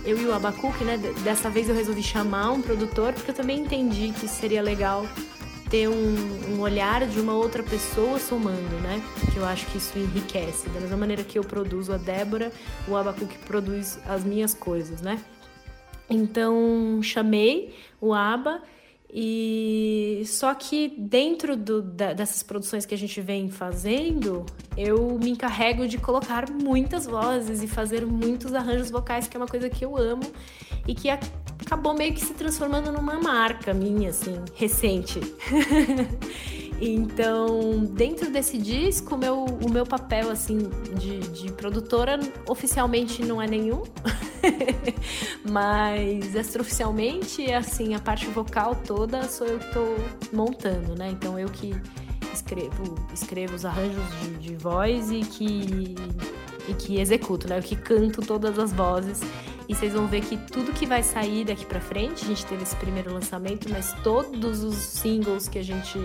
eu 0.06 0.17
e 0.17 0.26
o 0.26 0.34
Abacuque, 0.34 0.84
né? 0.84 0.98
Dessa 1.24 1.50
vez 1.50 1.67
eu 1.67 1.76
resolvi 1.76 2.02
chamar 2.02 2.52
um 2.52 2.62
produtor, 2.62 3.13
porque 3.13 3.32
eu 3.32 3.36
também 3.36 3.60
entendi 3.60 4.13
que 4.17 4.28
seria 4.28 4.62
legal 4.62 5.06
ter 5.70 5.88
um, 5.88 6.54
um, 6.54 6.60
olhar 6.62 7.06
de 7.06 7.20
uma 7.20 7.34
outra 7.34 7.62
pessoa 7.62 8.17
somando, 8.17 8.76
né? 8.82 9.02
Que 9.34 9.38
eu 9.38 9.46
acho 9.46 9.65
que 9.67 9.78
isso 9.78 9.98
enriquece. 10.00 10.70
Da 10.70 10.80
mesma 10.80 10.98
maneira 10.98 11.24
que 11.24 11.38
eu 11.38 11.44
produzo 11.44 11.94
a 11.94 11.98
Débora, 11.98 12.52
o 12.88 12.96
Abacuque 12.96 13.38
produz 13.39 14.00
as 14.06 14.24
minhas 14.24 14.54
coisas, 14.54 15.02
né? 15.02 15.20
Então 16.10 17.00
chamei 17.04 17.76
o 18.00 18.13
Aba 18.13 18.62
e 19.13 20.24
só 20.26 20.54
que 20.54 20.93
dentro 20.97 21.58
do, 21.58 21.82
da, 21.82 22.13
dessas 22.13 22.41
produções 22.43 22.86
que 22.86 22.93
a 22.93 22.97
gente 22.97 23.19
vem 23.19 23.50
fazendo, 23.50 24.45
eu 24.78 25.19
me 25.21 25.32
encarrego 25.32 25.86
de 25.86 25.97
colocar 25.97 26.50
muitas 26.50 27.06
vozes 27.06 27.62
e 27.62 27.67
fazer 27.67 28.06
muitos 28.06 28.54
arranjos 28.54 28.89
vocais, 28.89 29.28
que 29.28 29.36
é 29.36 29.39
uma 29.39 29.47
coisa 29.47 29.69
que 29.69 29.84
eu 29.84 29.97
amo 29.97 30.24
e 30.88 30.95
que 30.95 31.10
acabou 31.10 31.93
meio 31.93 32.13
que 32.13 32.21
se 32.21 32.34
transformando 32.34 32.91
numa 32.91 33.19
marca 33.19 33.74
minha, 33.74 34.12
assim, 34.12 34.39
recente. 34.56 35.19
Então, 36.84 37.86
dentro 37.86 38.32
desse 38.32 38.58
disco, 38.58 39.15
meu, 39.15 39.46
o 39.46 39.70
meu 39.70 39.86
papel 39.86 40.32
assim 40.32 40.58
de, 40.98 41.20
de 41.20 41.52
produtora 41.52 42.20
oficialmente 42.50 43.24
não 43.24 43.39
é 43.39 43.46
nenhum, 43.46 43.84
mas 45.48 46.34
extraoficialmente, 46.34 47.54
assim, 47.54 47.94
a 47.94 48.00
parte 48.00 48.26
vocal 48.26 48.76
toda 48.76 49.28
sou 49.30 49.46
eu 49.46 49.60
que 49.60 49.72
tô 49.72 49.96
montando, 50.34 50.96
né? 50.96 51.12
Então 51.12 51.38
eu 51.38 51.50
que 51.50 51.72
escrevo, 52.34 52.96
escrevo 53.13 53.54
os 53.54 53.63
arranjos 53.63 54.04
de, 54.20 54.38
de 54.39 54.56
voz 54.56 55.12
e 55.12 55.20
que 55.20 55.96
e 56.67 56.74
que 56.74 57.00
executo, 57.00 57.48
né? 57.48 57.60
Eu 57.60 57.63
que 57.63 57.76
canto 57.76 58.22
todas 58.22 58.58
as 58.58 58.74
vozes. 58.74 59.22
E 59.70 59.76
vocês 59.76 59.94
vão 59.94 60.08
ver 60.08 60.22
que 60.22 60.36
tudo 60.36 60.74
que 60.74 60.86
vai 60.86 61.02
sair 61.02 61.46
daqui 61.46 61.65
para 61.65 61.80
frente, 61.80 62.26
a 62.26 62.28
gente 62.28 62.46
teve 62.46 62.63
esse 62.63 62.76
primeiro 62.76 63.13
lançamento, 63.13 63.70
mas 63.70 63.94
todos 64.04 64.63
os 64.63 64.76
singles 64.76 65.48
que 65.48 65.60
a 65.60 65.63
gente 65.63 65.98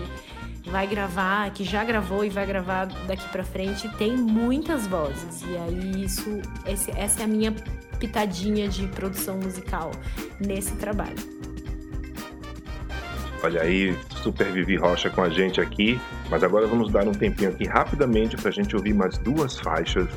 vai 0.67 0.87
gravar, 0.87 1.51
que 1.51 1.63
já 1.63 1.83
gravou 1.83 2.23
e 2.23 2.29
vai 2.29 2.45
gravar 2.45 2.85
daqui 3.07 3.27
para 3.29 3.43
frente, 3.43 3.89
tem 3.97 4.15
muitas 4.15 4.85
vozes. 4.87 5.41
E 5.43 5.57
aí 5.57 6.03
isso, 6.03 6.41
esse, 6.65 6.91
essa 6.91 7.21
é 7.21 7.25
a 7.25 7.27
minha 7.27 7.53
pitadinha 7.99 8.67
de 8.67 8.87
produção 8.87 9.37
musical 9.37 9.91
nesse 10.39 10.73
trabalho. 10.75 11.37
Olha 13.43 13.61
aí, 13.61 13.95
Super 14.23 14.51
Vivi 14.51 14.75
Rocha 14.75 15.09
com 15.09 15.21
a 15.21 15.29
gente 15.29 15.61
aqui. 15.61 15.99
Mas 16.29 16.43
agora 16.43 16.67
vamos 16.67 16.91
dar 16.91 17.07
um 17.07 17.11
tempinho 17.11 17.49
aqui 17.49 17.65
rapidamente 17.65 18.35
para 18.35 18.49
a 18.49 18.51
gente 18.51 18.75
ouvir 18.75 18.93
mais 18.93 19.17
duas 19.17 19.57
faixas 19.59 20.07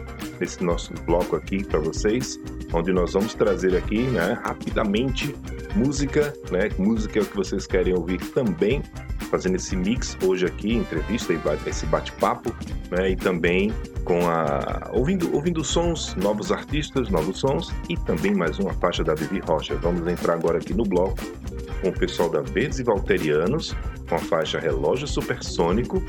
desse 0.41 0.65
nosso 0.65 0.93
bloco 1.05 1.37
aqui 1.37 1.63
para 1.63 1.79
vocês, 1.79 2.41
onde 2.73 2.93
nós 2.93 3.13
vamos 3.13 3.35
trazer 3.35 3.77
aqui, 3.77 4.03
né, 4.05 4.41
rapidamente 4.43 5.37
música, 5.77 6.33
né? 6.51 6.69
Música 6.79 7.21
é 7.21 7.23
o 7.23 7.27
que 7.27 7.37
vocês 7.37 7.67
querem 7.67 7.95
ouvir 7.95 8.19
também, 8.33 8.83
fazendo 9.31 9.57
esse 9.57 9.77
mix 9.77 10.17
hoje 10.25 10.47
aqui, 10.47 10.75
entrevista 10.75 11.33
e 11.33 11.39
esse 11.69 11.87
bate-papo, 11.87 12.53
né? 12.91 13.11
E 13.11 13.17
também 13.17 13.73
com 14.05 14.29
a 14.29 14.91
ouvindo 14.93 15.33
ouvindo 15.33 15.63
sons, 15.63 16.17
novos 16.17 16.51
artistas, 16.51 17.09
novos 17.11 17.39
sons 17.39 17.73
e 17.89 17.97
também 17.97 18.35
mais 18.35 18.59
uma 18.59 18.73
faixa 18.75 19.05
da 19.05 19.15
Vivi 19.15 19.41
Rocha. 19.41 19.77
Vamos 19.77 20.09
entrar 20.09 20.35
agora 20.35 20.59
aqui 20.59 20.75
no 20.75 20.85
bloco 20.85 21.19
com 21.81 21.89
o 21.89 21.93
pessoal 21.93 22.29
da 22.29 22.41
Verdes 22.41 22.79
e 22.79 22.83
Valterianos, 22.83 23.77
com 24.09 24.17
a 24.17 24.19
faixa 24.19 24.59
Relógio 24.59 25.07
Supersônico, 25.07 26.03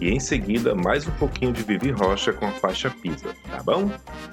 e 0.00 0.10
em 0.10 0.20
seguida 0.20 0.74
mais 0.74 1.06
um 1.06 1.10
pouquinho 1.12 1.52
de 1.52 1.62
Vivi 1.62 1.90
Rocha 1.90 2.32
com 2.32 2.46
a 2.46 2.52
faixa 2.52 2.90
Pisa, 2.90 3.34
tá 3.50 3.62
bom? 3.62 3.90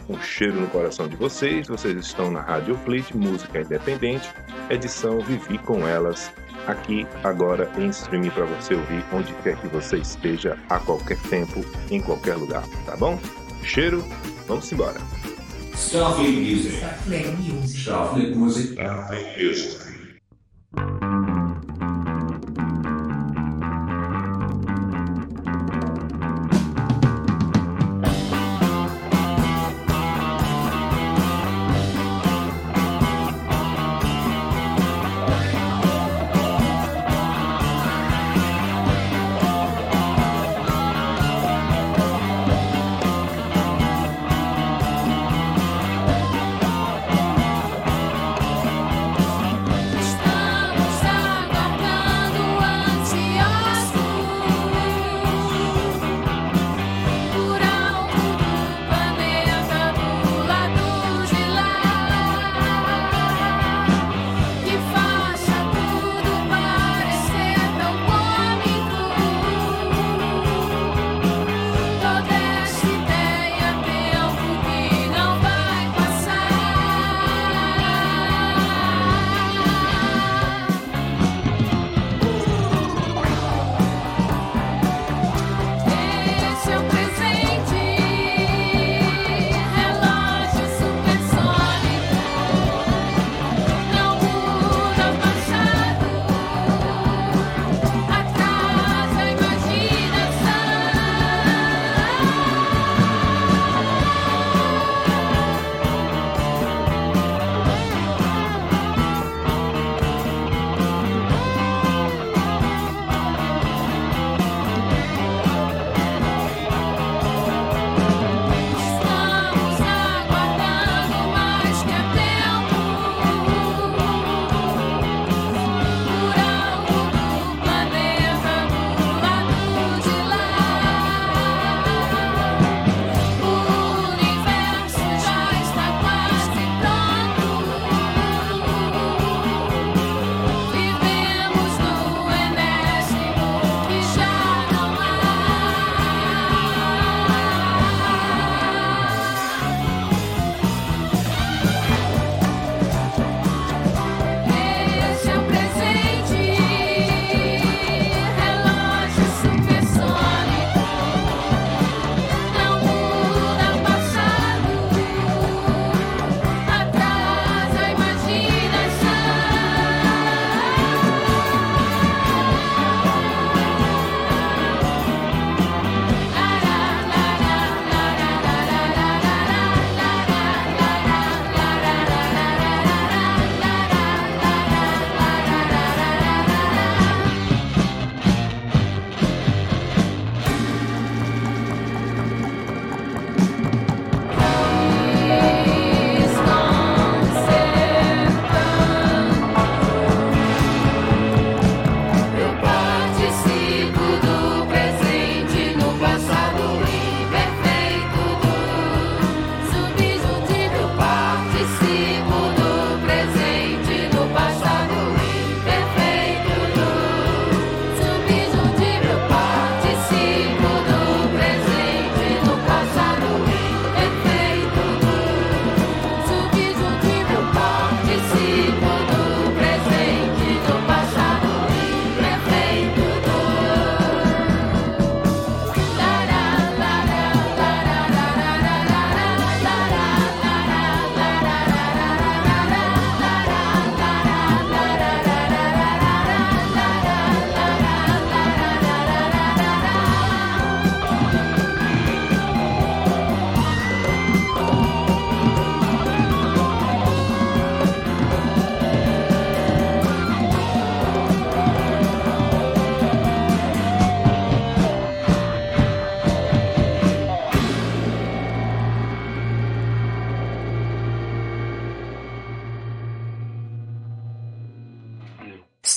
Um 0.09 0.19
cheiro 0.21 0.59
no 0.59 0.67
coração 0.67 1.07
de 1.07 1.15
vocês, 1.15 1.67
vocês 1.67 1.97
estão 1.97 2.31
na 2.31 2.41
Rádio 2.41 2.77
Fleet, 2.79 3.15
música 3.15 3.61
independente, 3.61 4.29
edição 4.69 5.19
Vivi 5.19 5.57
com 5.57 5.87
elas, 5.87 6.31
aqui 6.67 7.05
agora 7.23 7.71
em 7.77 7.87
streaming 7.87 8.29
para 8.29 8.45
você 8.45 8.75
ouvir 8.75 9.03
onde 9.11 9.33
quer 9.43 9.57
que 9.57 9.67
você 9.67 9.97
esteja, 9.97 10.57
a 10.69 10.79
qualquer 10.79 11.19
tempo, 11.29 11.63
em 11.89 12.01
qualquer 12.01 12.35
lugar, 12.35 12.63
tá 12.85 12.95
bom? 12.95 13.19
Cheiro, 13.63 14.03
vamos 14.47 14.71
embora. 14.71 14.99
Starfleet 15.75 16.35
Music. 16.35 16.75
Starfleet 16.75 17.37
Music. 17.37 17.79
Starfleet 17.79 18.35
Music. 18.35 18.73
Starfleet 18.73 19.43
Music. 19.43 19.82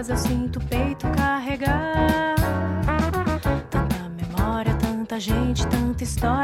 Pés, 0.00 0.08
eu 0.08 0.16
sinto 0.16 0.58
o 0.58 0.64
peito 0.64 1.06
carregar. 1.10 2.34
Tanta 3.70 4.08
memória, 4.08 4.74
tanta 4.74 5.20
gente, 5.20 5.66
tanta 5.66 6.02
história 6.02 6.39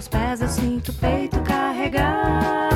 meus 0.00 0.08
pés, 0.08 0.40
eu 0.40 0.48
sinto 0.48 0.88
o 0.88 0.94
peito 0.94 1.38
carregar. 1.42 2.70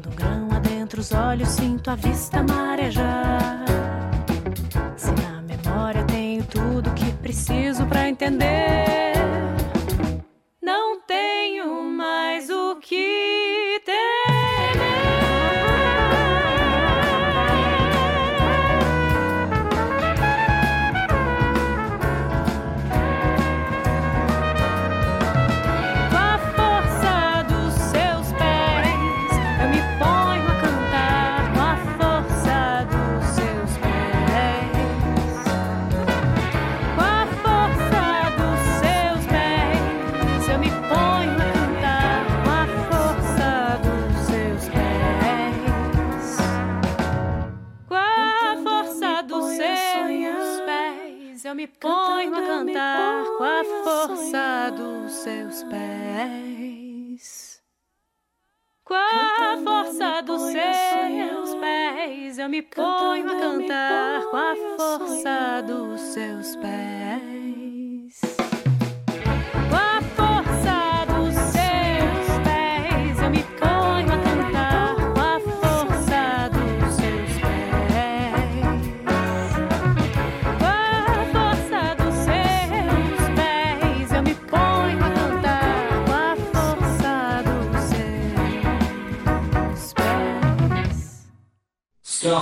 Quando 0.00 0.10
um 0.10 0.14
grão 0.14 0.48
adentro 0.50 1.00
os 1.00 1.12
olhos, 1.12 1.48
sinto 1.50 1.90
a 1.90 1.94
vista 1.94 2.42
marejar. 2.42 3.51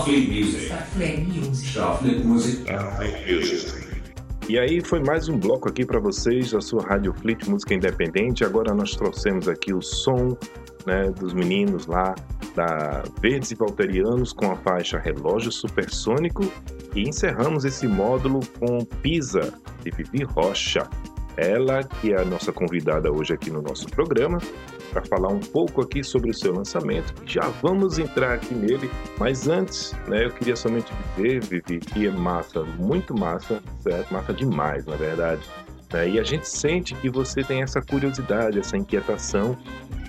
Starfleet 0.01 0.29
Music. 0.29 0.67
Starfleet 0.67 2.25
Music. 2.25 2.63
Starfleet 2.63 3.35
Music. 3.35 3.91
E 4.49 4.59
aí 4.59 4.81
foi 4.81 5.01
mais 5.01 5.29
um 5.29 5.39
bloco 5.39 5.69
aqui 5.69 5.85
para 5.85 6.01
vocês 6.01 6.53
da 6.53 6.61
sua 6.63 6.83
Rádio 6.83 7.13
Fleet 7.13 7.47
Música 7.47 7.75
Independente. 7.75 8.43
Agora 8.43 8.75
nós 8.75 8.93
trouxemos 8.93 9.47
aqui 9.47 9.75
o 9.75 9.83
som 9.83 10.37
né, 10.87 11.11
dos 11.11 11.35
meninos 11.35 11.87
lá 11.87 12.15
da 12.57 13.03
Verdes 13.21 13.51
e 13.51 13.55
Valterianos 13.55 14.33
com 14.33 14.51
a 14.51 14.57
faixa 14.57 14.99
Relógio 14.99 15.53
Supersônico 15.53 16.51
e 16.95 17.03
encerramos 17.03 17.67
esse 17.67 17.87
módulo 17.87 18.41
com 18.59 18.83
Pisa 19.03 19.53
de 19.85 19.91
Vivi 19.91 20.25
Rocha. 20.25 20.89
Ela 21.37 21.85
que 21.85 22.15
é 22.15 22.21
a 22.21 22.25
nossa 22.25 22.53
convidada 22.53 23.13
hoje 23.13 23.35
aqui 23.35 23.51
no 23.51 23.61
nosso 23.61 23.87
programa 23.87 24.39
para 24.91 25.03
falar 25.05 25.29
um 25.29 25.41
pouco 25.41 25.81
aqui 25.81 26.03
sobre 26.03 26.31
o 26.31 26.35
seu 26.35 26.55
lançamento. 26.55 27.15
Já 27.27 27.43
vamos 27.63 27.99
entrar 27.99 28.35
aqui 28.35 28.55
nele, 28.55 28.91
mas 29.19 29.49
antes, 29.49 29.95
né, 30.07 30.27
eu 30.27 30.31
queria 30.31 30.57
somente 30.57 30.93
dizer, 31.17 31.43
Vivi, 31.45 31.79
que 31.79 32.07
é 32.07 32.11
massa, 32.11 32.63
muito 32.79 33.15
massa, 33.15 33.63
certo? 33.81 34.13
Massa 34.13 34.33
demais, 34.33 34.85
na 34.87 34.97
verdade. 34.97 35.43
né? 35.93 36.09
E 36.09 36.19
a 36.19 36.23
gente 36.23 36.49
sente 36.49 36.95
que 36.97 37.09
você 37.09 37.43
tem 37.43 37.63
essa 37.63 37.81
curiosidade, 37.81 38.59
essa 38.59 38.77
inquietação 38.77 39.57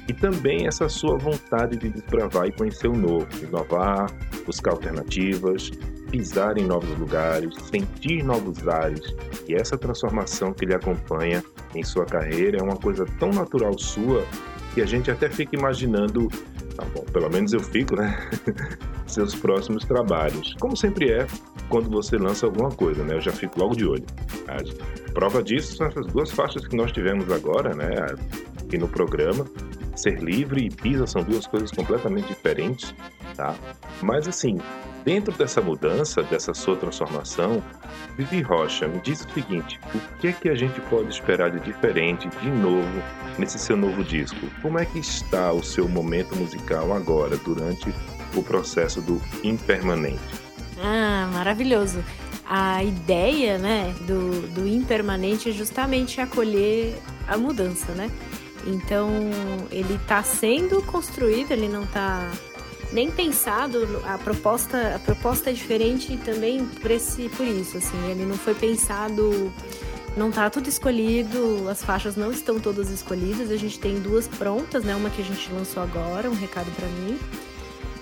e 0.08 0.14
também 0.14 0.68
essa 0.68 0.90
sua 0.90 1.18
vontade 1.18 1.78
de 1.78 1.90
desbravar 1.90 2.48
e 2.48 2.52
conhecer 2.52 2.88
o 2.88 2.96
novo, 2.96 3.28
inovar, 3.42 4.12
buscar 4.46 4.72
alternativas, 4.72 5.72
pisar 6.10 6.58
em 6.58 6.66
novos 6.66 6.98
lugares, 6.98 7.56
sentir 7.72 8.24
novos 8.24 8.68
ares. 8.68 9.16
E 9.48 9.56
essa 9.56 9.78
transformação 9.78 10.54
que 10.54 10.66
lhe 10.66 10.74
acompanha 10.74 11.44
em 11.74 11.84
sua 11.84 12.06
carreira 12.06 12.58
é 12.58 12.64
uma 12.64 12.76
coisa 12.76 13.06
tão 13.20 13.30
natural 13.30 13.78
sua 13.78 14.26
que 14.74 14.82
a 14.82 14.86
gente 14.86 15.12
até 15.12 15.30
fica 15.30 15.56
imaginando, 15.56 16.28
tá 16.76 16.86
bom, 16.94 17.04
pelo 17.12 17.30
menos 17.30 17.54
eu 17.54 17.60
fico, 17.60 17.96
né? 17.96 18.30
Seus 19.06 19.36
próximos 19.36 19.84
trabalhos. 19.84 20.56
Como 20.60 20.76
sempre 20.78 21.12
é 21.12 21.28
quando 21.70 21.90
você 21.90 22.18
lança 22.18 22.46
alguma 22.46 22.70
coisa, 22.70 23.04
né? 23.04 23.16
Eu 23.16 23.22
já 23.22 23.32
fico 23.32 23.60
logo 23.60 23.76
de 23.76 23.86
olho. 23.86 24.06
A 24.48 25.12
prova 25.12 25.44
disso 25.44 25.76
são 25.76 25.88
essas 25.88 26.08
duas 26.08 26.32
faixas 26.32 26.66
que 26.66 26.76
nós 26.76 26.92
tivemos 26.92 27.30
agora, 27.32 27.76
né? 27.76 27.90
Aqui 28.62 28.78
no 28.78 28.88
programa. 28.88 29.46
Ser 29.96 30.24
livre 30.24 30.66
e 30.66 30.70
pisa 30.70 31.06
são 31.06 31.22
duas 31.22 31.46
coisas 31.46 31.70
completamente 31.70 32.30
diferentes, 32.30 32.96
tá? 33.36 33.54
Mas 34.02 34.28
assim, 34.28 34.58
dentro 35.04 35.34
dessa 35.34 35.62
mudança, 35.62 36.24
dessa 36.24 36.54
sua 36.54 36.76
transformação, 36.76 37.64
Vivi 38.18 38.42
Rocha, 38.42 38.88
me 38.88 39.00
diz 39.00 39.26
o 39.26 39.34
seguinte: 39.34 39.80
o 39.94 40.18
que 40.20 40.28
é 40.28 40.32
que 40.32 40.50
a 40.50 40.56
gente 40.56 40.80
pode 40.82 41.10
esperar 41.10 41.52
de 41.52 41.60
diferente, 41.60 42.28
de 42.28 42.50
novo, 42.50 43.02
nesse 43.38 43.60
seu 43.60 43.78
novo 43.78 44.04
disco? 44.04 44.40
Como 44.62 44.80
é 44.80 44.86
que 44.86 45.00
está 45.00 45.52
o 45.52 45.64
seu 45.64 45.88
momento 45.88 46.36
musical 46.36 46.94
agora, 46.94 47.38
durante 47.38 47.94
o 48.36 48.44
processo 48.44 49.02
do 49.02 49.22
impermanente? 49.44 50.20
Ah, 50.82 51.30
maravilhoso. 51.32 52.04
A 52.46 52.84
ideia, 52.84 53.58
né, 53.58 53.96
do, 54.02 54.48
do 54.50 54.68
impermanente 54.68 55.50
é 55.50 55.52
justamente 55.54 56.20
acolher 56.20 56.98
a 57.28 57.38
mudança, 57.38 57.94
né? 57.94 58.12
Então, 58.68 59.10
ele 59.72 59.96
está 59.96 60.22
sendo 60.22 60.82
construído, 60.84 61.52
ele 61.52 61.68
não 61.68 61.84
está 61.84 62.30
nem 62.92 63.10
pensado, 63.10 64.02
a 64.06 64.18
proposta, 64.18 64.96
a 64.96 65.00
proposta 65.00 65.50
é 65.50 65.54
diferente 65.54 66.18
também 66.18 66.66
por, 66.66 66.92
esse, 66.92 67.30
por 67.30 67.46
isso, 67.46 67.78
assim, 67.78 67.98
ele 68.10 68.26
não 68.26 68.36
foi 68.36 68.54
pensado, 68.54 69.52
não 70.16 70.32
tá 70.32 70.50
tudo 70.50 70.68
escolhido, 70.68 71.70
as 71.70 71.84
faixas 71.84 72.16
não 72.16 72.32
estão 72.32 72.60
todas 72.60 72.90
escolhidas, 72.90 73.50
a 73.50 73.58
gente 73.58 73.80
tem 73.80 74.00
duas 74.00 74.28
prontas, 74.28 74.84
né, 74.84 74.96
uma 74.96 75.10
que 75.10 75.22
a 75.22 75.26
gente 75.26 75.52
lançou 75.52 75.82
agora, 75.82 76.30
um 76.30 76.36
recado 76.36 76.70
para 76.72 76.88
mim, 76.88 77.18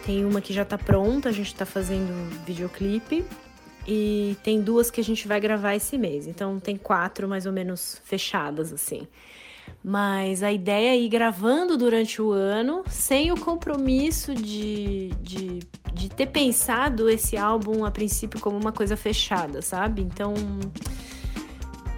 tem 0.06 0.26
uma 0.26 0.42
que 0.42 0.54
já 0.54 0.66
tá 0.66 0.78
pronta, 0.78 1.30
a 1.30 1.32
gente 1.32 1.54
tá 1.54 1.66
fazendo 1.66 2.12
videoclipe, 2.46 3.24
e 3.88 4.38
tem 4.44 4.62
duas 4.62 4.92
que 4.92 5.02
a 5.02 5.04
gente 5.04 5.28
vai 5.28 5.40
gravar 5.40 5.76
esse 5.76 5.98
mês, 5.98 6.28
então 6.28 6.60
tem 6.60 6.78
quatro 6.78 7.28
mais 7.28 7.46
ou 7.46 7.52
menos 7.52 8.02
fechadas, 8.04 8.74
assim. 8.74 9.08
Mas 9.84 10.44
a 10.44 10.52
ideia 10.52 10.90
é 10.90 11.00
ir 11.00 11.08
gravando 11.08 11.78
durante 11.78 12.22
o 12.22 12.32
ano, 12.32 12.84
sem 12.90 13.32
o 13.32 13.40
compromisso 13.40 14.36
de, 14.36 15.10
de, 15.22 15.60
de 15.94 16.10
ter 16.10 16.28
pensado 16.28 17.10
esse 17.10 17.38
álbum 17.38 17.86
a 17.86 17.92
princípio 17.92 18.40
como 18.42 18.58
uma 18.58 18.74
coisa 18.74 18.98
fechada, 18.98 19.62
sabe? 19.62 20.02
Então 20.02 20.34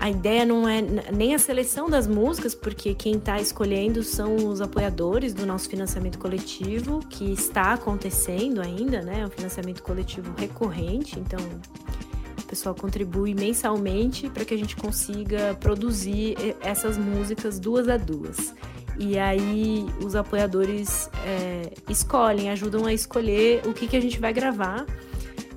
a 0.02 0.10
ideia 0.10 0.44
não 0.46 0.67
é 0.67 0.82
nem 1.13 1.36
a 1.36 1.39
seleção 1.39 1.88
das 1.88 2.08
músicas, 2.08 2.56
porque 2.56 2.96
quem 2.96 3.17
está 3.17 3.39
escolhendo 3.39 4.02
são 4.02 4.36
os 4.48 4.60
apoiadores 4.60 5.32
do 5.32 5.46
nosso 5.46 5.70
financiamento 5.70 6.17
coletivo, 6.17 7.02
que 7.08 7.32
está 7.32 7.74
acontecendo 7.74 8.62
ainda, 8.62 9.04
né? 9.04 9.22
É 9.22 9.26
um 9.28 9.30
financiamento 9.30 9.84
coletivo 9.84 10.34
recorrente, 10.36 11.20
então 11.20 11.39
pessoal 12.52 12.76
contribui 12.76 13.34
mensalmente 13.34 14.30
para 14.30 14.44
que 14.44 14.54
a 14.54 14.58
gente 14.58 14.76
consiga 14.76 15.56
produzir 15.58 16.36
essas 16.60 16.98
músicas 16.98 17.58
duas 17.58 17.88
a 17.88 17.96
duas. 17.96 18.54
E 19.00 19.18
aí 19.18 19.86
os 20.04 20.18
apoiadores 20.18 21.10
é, 21.26 21.72
escolhem, 21.90 22.50
ajudam 22.50 22.86
a 22.86 22.94
escolher 22.94 23.62
o 23.66 23.74
que, 23.74 23.88
que 23.88 23.96
a 23.96 24.02
gente 24.02 24.20
vai 24.20 24.34
gravar 24.34 24.86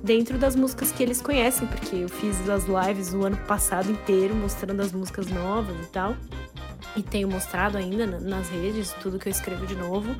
dentro 0.01 0.37
das 0.37 0.55
músicas 0.55 0.91
que 0.93 1.03
eles 1.03 1.21
conhecem, 1.21 1.67
porque 1.67 1.97
eu 1.97 2.07
fiz 2.07 2.37
as 2.49 2.63
lives 2.63 3.13
o 3.13 3.25
ano 3.25 3.37
passado 3.45 3.91
inteiro 3.91 4.33
mostrando 4.33 4.79
as 4.79 4.93
músicas 4.93 5.27
novas 5.27 5.75
e 5.85 5.89
tal. 5.89 6.15
E 6.95 7.03
tenho 7.03 7.27
mostrado 7.27 7.77
ainda 7.77 8.07
nas 8.07 8.47
redes 8.47 8.95
tudo 9.01 9.19
que 9.19 9.27
eu 9.27 9.31
escrevo 9.31 9.67
de 9.67 9.75
novo. 9.75 10.15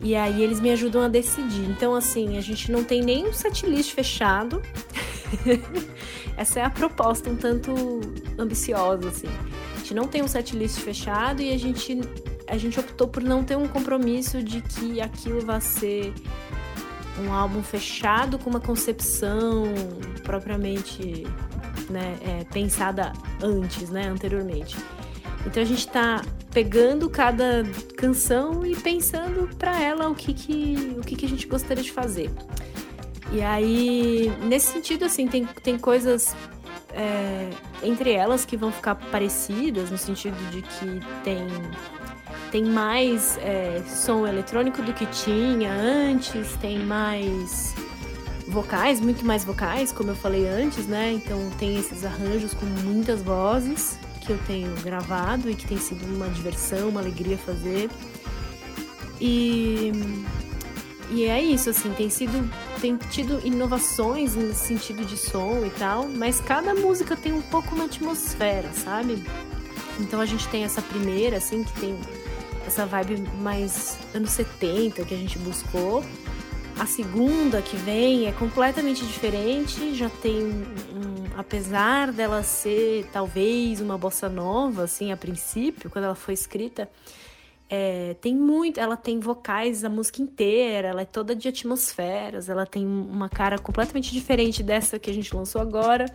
E 0.00 0.14
aí 0.14 0.40
eles 0.40 0.60
me 0.60 0.70
ajudam 0.70 1.02
a 1.02 1.08
decidir. 1.08 1.68
Então, 1.68 1.96
assim, 1.96 2.38
a 2.38 2.40
gente 2.40 2.70
não 2.70 2.84
tem 2.84 3.02
nem 3.02 3.26
um 3.26 3.32
setlist 3.32 3.92
fechado. 3.92 4.62
Essa 6.36 6.60
é 6.60 6.64
a 6.64 6.70
proposta 6.70 7.28
um 7.30 7.36
tanto 7.36 7.72
ambiciosa, 8.38 9.08
assim. 9.08 9.28
A 9.74 9.78
gente 9.78 9.94
não 9.94 10.06
tem 10.06 10.22
um 10.22 10.28
setlist 10.28 10.78
fechado 10.80 11.42
e 11.42 11.52
a 11.52 11.58
gente, 11.58 12.00
a 12.46 12.56
gente 12.56 12.78
optou 12.78 13.08
por 13.08 13.22
não 13.22 13.44
ter 13.44 13.56
um 13.56 13.68
compromisso 13.68 14.42
de 14.42 14.60
que 14.60 15.00
aquilo 15.00 15.40
vai 15.40 15.60
ser 15.60 16.12
um 17.20 17.32
álbum 17.32 17.62
fechado 17.62 18.38
com 18.38 18.50
uma 18.50 18.60
concepção 18.60 19.64
propriamente 20.22 21.26
né, 21.90 22.16
é, 22.22 22.44
pensada 22.44 23.12
antes, 23.42 23.90
né, 23.90 24.08
anteriormente. 24.08 24.76
Então 25.46 25.62
a 25.62 25.66
gente 25.66 25.86
está 25.86 26.22
pegando 26.52 27.08
cada 27.08 27.64
canção 27.96 28.64
e 28.66 28.76
pensando 28.76 29.48
para 29.56 29.80
ela 29.80 30.08
o 30.08 30.14
que 30.14 30.34
que, 30.34 30.94
o 30.98 31.00
que 31.00 31.16
que 31.16 31.26
a 31.26 31.28
gente 31.28 31.46
gostaria 31.46 31.82
de 31.82 31.92
fazer. 31.92 32.30
E 33.32 33.42
aí, 33.42 34.32
nesse 34.42 34.72
sentido, 34.72 35.04
assim, 35.04 35.28
tem, 35.28 35.46
tem 35.62 35.78
coisas 35.78 36.34
é, 36.92 37.50
entre 37.82 38.12
elas 38.12 38.44
que 38.44 38.56
vão 38.56 38.72
ficar 38.72 38.94
parecidas, 38.94 39.90
no 39.90 39.98
sentido 39.98 40.36
de 40.50 40.62
que 40.62 41.00
tem, 41.22 41.46
tem 42.50 42.64
mais 42.64 43.38
é, 43.38 43.82
som 43.86 44.26
eletrônico 44.26 44.82
do 44.82 44.92
que 44.92 45.06
tinha 45.06 45.72
antes, 45.72 46.56
tem 46.60 46.80
mais 46.80 47.74
vocais, 48.48 49.00
muito 49.00 49.24
mais 49.24 49.44
vocais, 49.44 49.92
como 49.92 50.10
eu 50.10 50.16
falei 50.16 50.48
antes, 50.48 50.86
né? 50.86 51.12
Então 51.12 51.38
tem 51.58 51.78
esses 51.78 52.04
arranjos 52.04 52.52
com 52.52 52.66
muitas 52.66 53.22
vozes 53.22 53.96
que 54.20 54.32
eu 54.32 54.38
tenho 54.46 54.74
gravado 54.82 55.48
e 55.48 55.54
que 55.54 55.66
tem 55.66 55.78
sido 55.78 56.04
uma 56.14 56.28
diversão, 56.28 56.88
uma 56.88 57.00
alegria 57.00 57.38
fazer. 57.38 57.88
E 59.20 59.92
e 61.10 61.24
é 61.24 61.42
isso, 61.42 61.70
assim, 61.70 61.92
tem 61.92 62.08
sido. 62.08 62.48
Tem 62.80 62.96
tido 62.96 63.40
inovações 63.44 64.34
nesse 64.34 64.66
sentido 64.66 65.04
de 65.04 65.16
som 65.16 65.64
e 65.66 65.70
tal, 65.70 66.08
mas 66.08 66.40
cada 66.40 66.74
música 66.74 67.16
tem 67.16 67.32
um 67.32 67.42
pouco 67.42 67.74
uma 67.74 67.84
atmosfera, 67.84 68.70
sabe? 68.72 69.22
Então 69.98 70.20
a 70.20 70.26
gente 70.26 70.48
tem 70.48 70.64
essa 70.64 70.80
primeira, 70.80 71.36
assim, 71.36 71.62
que 71.64 71.80
tem 71.80 71.98
essa 72.66 72.86
vibe 72.86 73.22
mais 73.40 73.98
anos 74.14 74.30
70 74.30 75.04
que 75.04 75.14
a 75.14 75.16
gente 75.16 75.38
buscou. 75.38 76.04
A 76.78 76.86
segunda 76.86 77.60
que 77.60 77.76
vem 77.76 78.26
é 78.26 78.32
completamente 78.32 79.04
diferente, 79.04 79.94
já 79.94 80.08
tem 80.08 80.44
um, 80.44 81.26
apesar 81.36 82.10
dela 82.12 82.42
ser 82.42 83.06
talvez 83.12 83.80
uma 83.80 83.98
bossa 83.98 84.28
nova, 84.30 84.84
assim, 84.84 85.12
a 85.12 85.16
princípio, 85.16 85.90
quando 85.90 86.06
ela 86.06 86.14
foi 86.14 86.32
escrita, 86.32 86.88
é, 87.72 88.16
tem 88.20 88.34
muito, 88.34 88.80
ela 88.80 88.96
tem 88.96 89.20
vocais 89.20 89.84
a 89.84 89.88
música 89.88 90.20
inteira, 90.20 90.88
ela 90.88 91.02
é 91.02 91.04
toda 91.04 91.36
de 91.36 91.46
atmosferas, 91.46 92.48
ela 92.48 92.66
tem 92.66 92.84
uma 92.84 93.28
cara 93.28 93.58
completamente 93.60 94.12
diferente 94.12 94.60
dessa 94.60 94.98
que 94.98 95.08
a 95.08 95.14
gente 95.14 95.34
lançou 95.34 95.62
agora. 95.62 96.06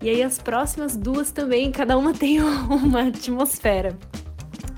E 0.00 0.08
aí 0.08 0.22
as 0.22 0.38
próximas 0.38 0.96
duas 0.96 1.32
também, 1.32 1.72
cada 1.72 1.98
uma 1.98 2.14
tem 2.14 2.40
uma 2.40 3.08
atmosfera. 3.08 3.98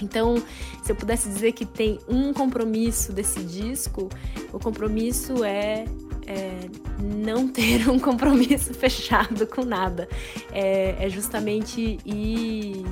Então, 0.01 0.43
se 0.83 0.93
eu 0.93 0.97
pudesse 0.97 1.29
dizer 1.29 1.53
que 1.53 1.67
tem 1.67 1.99
um 2.09 2.33
compromisso 2.33 3.13
desse 3.13 3.41
disco, 3.41 4.09
o 4.51 4.59
compromisso 4.59 5.45
é, 5.45 5.85
é 6.27 6.59
não 6.99 7.47
ter 7.53 7.87
um 7.91 7.99
compromisso 7.99 8.73
fechado 8.75 9.47
com 9.47 9.63
nada. 9.63 10.09
É, 10.51 10.97
é 10.99 11.11
justamente 11.11 11.99
ir 12.03 12.83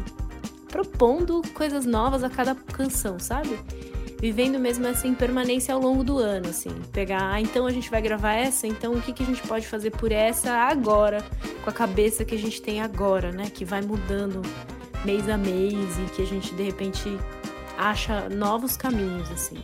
propondo 0.73 1.43
coisas 1.53 1.85
novas 1.85 2.25
a 2.25 2.31
cada 2.31 2.55
canção, 2.55 3.19
sabe? 3.19 3.57
Vivendo 4.19 4.59
mesmo 4.59 4.87
essa 4.87 5.07
impermanência 5.07 5.75
ao 5.75 5.81
longo 5.81 6.03
do 6.03 6.17
ano, 6.17 6.49
assim. 6.49 6.71
Pegar, 6.91 7.35
ah, 7.35 7.41
então 7.41 7.67
a 7.67 7.71
gente 7.71 7.91
vai 7.91 8.01
gravar 8.01 8.33
essa, 8.33 8.67
então 8.67 8.95
o 8.95 9.03
que, 9.03 9.13
que 9.13 9.23
a 9.23 9.27
gente 9.27 9.43
pode 9.43 9.67
fazer 9.67 9.91
por 9.91 10.11
essa 10.11 10.51
agora, 10.51 11.23
com 11.63 11.69
a 11.69 11.73
cabeça 11.73 12.25
que 12.25 12.35
a 12.35 12.39
gente 12.39 12.63
tem 12.63 12.81
agora, 12.81 13.31
né? 13.31 13.51
Que 13.53 13.65
vai 13.65 13.83
mudando 13.83 14.41
mês 15.05 15.29
a 15.29 15.37
mês 15.37 15.99
e 15.99 16.15
que 16.15 16.23
a 16.23 16.27
gente 16.27 16.55
de 16.55 16.63
repente 16.63 17.19
acha 17.77 18.29
novos 18.31 18.77
caminhos, 18.77 19.31
assim. 19.31 19.63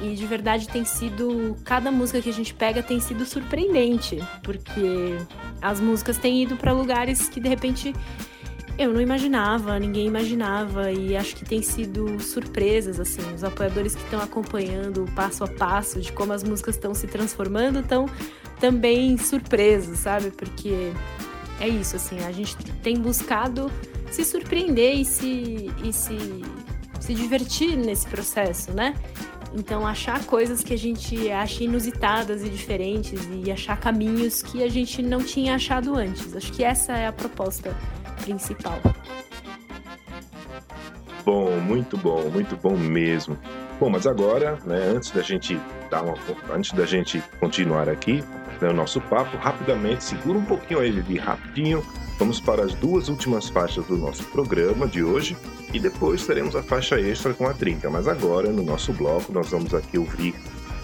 E 0.00 0.14
de 0.14 0.26
verdade 0.26 0.68
tem 0.68 0.84
sido. 0.84 1.56
Cada 1.64 1.90
música 1.90 2.22
que 2.22 2.30
a 2.30 2.32
gente 2.32 2.54
pega 2.54 2.82
tem 2.82 3.00
sido 3.00 3.26
surpreendente, 3.26 4.18
porque 4.44 5.18
as 5.60 5.80
músicas 5.80 6.16
têm 6.16 6.42
ido 6.42 6.56
para 6.56 6.72
lugares 6.72 7.28
que 7.28 7.40
de 7.40 7.48
repente 7.48 7.92
eu 8.78 8.92
não 8.92 9.00
imaginava, 9.00 9.78
ninguém 9.78 10.06
imaginava 10.06 10.92
e 10.92 11.16
acho 11.16 11.34
que 11.34 11.44
tem 11.44 11.60
sido 11.60 12.20
surpresas 12.20 13.00
assim. 13.00 13.22
Os 13.34 13.42
apoiadores 13.42 13.94
que 13.94 14.02
estão 14.04 14.20
acompanhando 14.20 15.04
o 15.04 15.12
passo 15.12 15.42
a 15.42 15.48
passo 15.48 16.00
de 16.00 16.12
como 16.12 16.32
as 16.32 16.44
músicas 16.44 16.76
estão 16.76 16.94
se 16.94 17.08
transformando 17.08 17.80
estão 17.80 18.08
também 18.60 19.18
surpresos, 19.18 19.98
sabe? 19.98 20.30
Porque 20.30 20.92
é 21.60 21.68
isso 21.68 21.96
assim, 21.96 22.20
a 22.20 22.30
gente 22.30 22.56
tem 22.82 22.96
buscado 22.96 23.70
se 24.12 24.24
surpreender 24.24 24.94
e 24.94 25.04
se 25.04 25.72
e 25.82 25.92
se 25.92 26.16
se 27.00 27.14
divertir 27.14 27.76
nesse 27.76 28.06
processo, 28.06 28.72
né? 28.72 28.94
Então, 29.54 29.86
achar 29.86 30.24
coisas 30.26 30.62
que 30.62 30.74
a 30.74 30.78
gente 30.78 31.30
acha 31.30 31.64
inusitadas 31.64 32.42
e 32.42 32.50
diferentes 32.50 33.20
e 33.44 33.50
achar 33.50 33.78
caminhos 33.78 34.42
que 34.42 34.62
a 34.62 34.68
gente 34.68 35.02
não 35.02 35.22
tinha 35.22 35.54
achado 35.54 35.94
antes. 35.94 36.36
Acho 36.36 36.52
que 36.52 36.62
essa 36.62 36.92
é 36.92 37.06
a 37.06 37.12
proposta 37.12 37.74
principal. 38.18 38.80
Bom, 41.24 41.60
muito 41.60 41.96
bom, 41.96 42.30
muito 42.30 42.56
bom 42.56 42.76
mesmo. 42.76 43.36
Bom, 43.78 43.90
mas 43.90 44.06
agora, 44.06 44.58
né, 44.64 44.92
antes 44.96 45.10
da 45.10 45.22
gente 45.22 45.60
dar 45.90 46.02
uma, 46.02 46.14
antes 46.50 46.72
da 46.72 46.86
gente 46.86 47.22
continuar 47.38 47.88
aqui, 47.88 48.24
né, 48.60 48.70
o 48.70 48.72
nosso 48.72 49.00
papo, 49.02 49.36
rapidamente, 49.36 50.04
segura 50.04 50.38
um 50.38 50.44
pouquinho 50.44 50.82
ele 50.82 51.18
rapidinho. 51.18 51.84
Vamos 52.18 52.40
para 52.40 52.64
as 52.64 52.74
duas 52.74 53.08
últimas 53.08 53.48
faixas 53.48 53.84
do 53.86 53.96
nosso 53.96 54.24
programa 54.24 54.88
de 54.88 55.04
hoje 55.04 55.36
e 55.72 55.78
depois 55.78 56.26
teremos 56.26 56.56
a 56.56 56.62
faixa 56.62 57.00
extra 57.00 57.32
com 57.32 57.46
a 57.46 57.54
trinca. 57.54 57.88
Mas 57.88 58.08
agora, 58.08 58.50
no 58.50 58.62
nosso 58.62 58.92
bloco, 58.92 59.32
nós 59.32 59.50
vamos 59.50 59.72
aqui 59.72 59.98
ouvir 59.98 60.34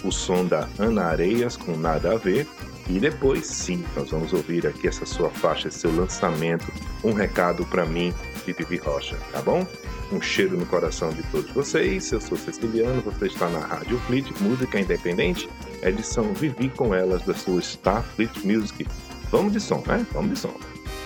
o 0.05 0.13
som 0.13 0.45
da 0.45 0.69
Ana 0.79 1.07
Areias 1.07 1.57
com 1.57 1.77
Nada 1.77 2.13
a 2.13 2.19
Ver 2.19 2.47
e 2.89 2.99
depois, 2.99 3.47
sim, 3.47 3.85
nós 3.97 4.11
vamos 4.11 4.33
ouvir 4.33 4.67
aqui 4.67 4.87
essa 4.87 5.07
sua 5.07 5.31
faixa, 5.31 5.69
esse 5.69 5.81
seu 5.81 5.95
lançamento, 5.95 6.71
um 7.03 7.13
recado 7.13 7.65
para 7.67 7.87
mim, 7.87 8.13
de 8.45 8.53
Vivi 8.53 8.77
Rocha, 8.77 9.17
tá 9.33 9.41
bom? 9.41 9.67
Um 10.13 10.21
cheiro 10.21 10.57
no 10.57 10.67
coração 10.67 11.11
de 11.11 11.23
todos 11.25 11.51
vocês. 11.53 12.13
Eu 12.13 12.21
sou 12.21 12.37
Ceciliano, 12.37 13.01
você 13.01 13.27
está 13.27 13.49
na 13.49 13.61
Rádio 13.61 13.99
Fleet, 14.01 14.31
música 14.41 14.79
independente. 14.79 15.49
edição 15.83 16.33
Vivi 16.35 16.69
com 16.69 16.95
Elas 16.95 17.23
da 17.23 17.35
sua 17.35 17.61
Starfleet 17.61 18.45
Music. 18.45 18.87
Vamos 19.31 19.53
de 19.53 19.61
som, 19.61 19.83
né? 19.87 20.07
Vamos 20.13 20.31
de 20.31 20.39
som. 20.39 20.55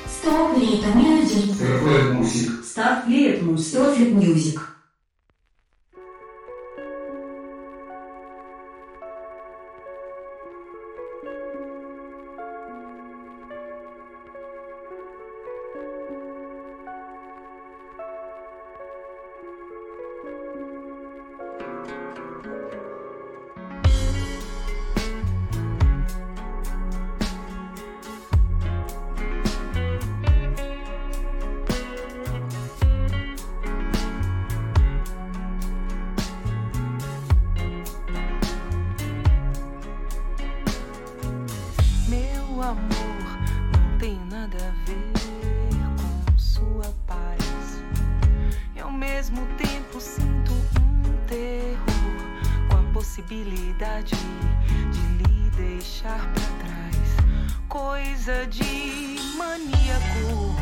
Starfleet 0.08 0.84
Music. 0.96 1.52
Starfleet 2.62 3.42
Music. 3.42 3.70
Starfleet 3.70 4.10
Music. 4.12 4.77
Possibilidade 53.18 54.14
de 54.92 55.00
lhe 55.18 55.50
deixar 55.50 56.20
pra 56.32 56.46
trás. 56.60 57.16
Coisa 57.68 58.46
de 58.46 59.16
maníaco, 59.36 60.54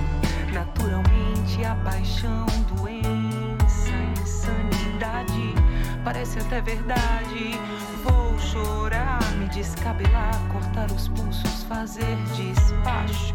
naturalmente 0.53 1.63
a 1.65 1.75
paixão, 1.77 2.47
doença, 2.75 3.91
insanidade. 4.21 5.55
Parece 6.03 6.39
até 6.39 6.63
verdade. 6.63 7.61
Vou 8.03 8.39
chorar, 8.39 9.21
me 9.39 9.49
descabelar, 9.49 10.41
cortar 10.51 10.91
os 10.91 11.09
pulsos, 11.09 11.63
fazer 11.65 12.17
despacho. 12.35 13.35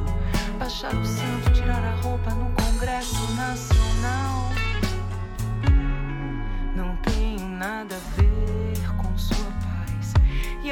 Baixar 0.57 0.95
o 0.95 1.05
santo, 1.05 1.53
tirar 1.53 1.84
a 1.84 2.01
roupa 2.01 2.32
no 2.32 2.51
Congresso 2.53 3.32
Nacional. 3.34 4.51
Não 6.76 6.95
tenho 6.97 7.47
nada 7.47 7.95
a 7.95 8.15
ver. 8.15 8.30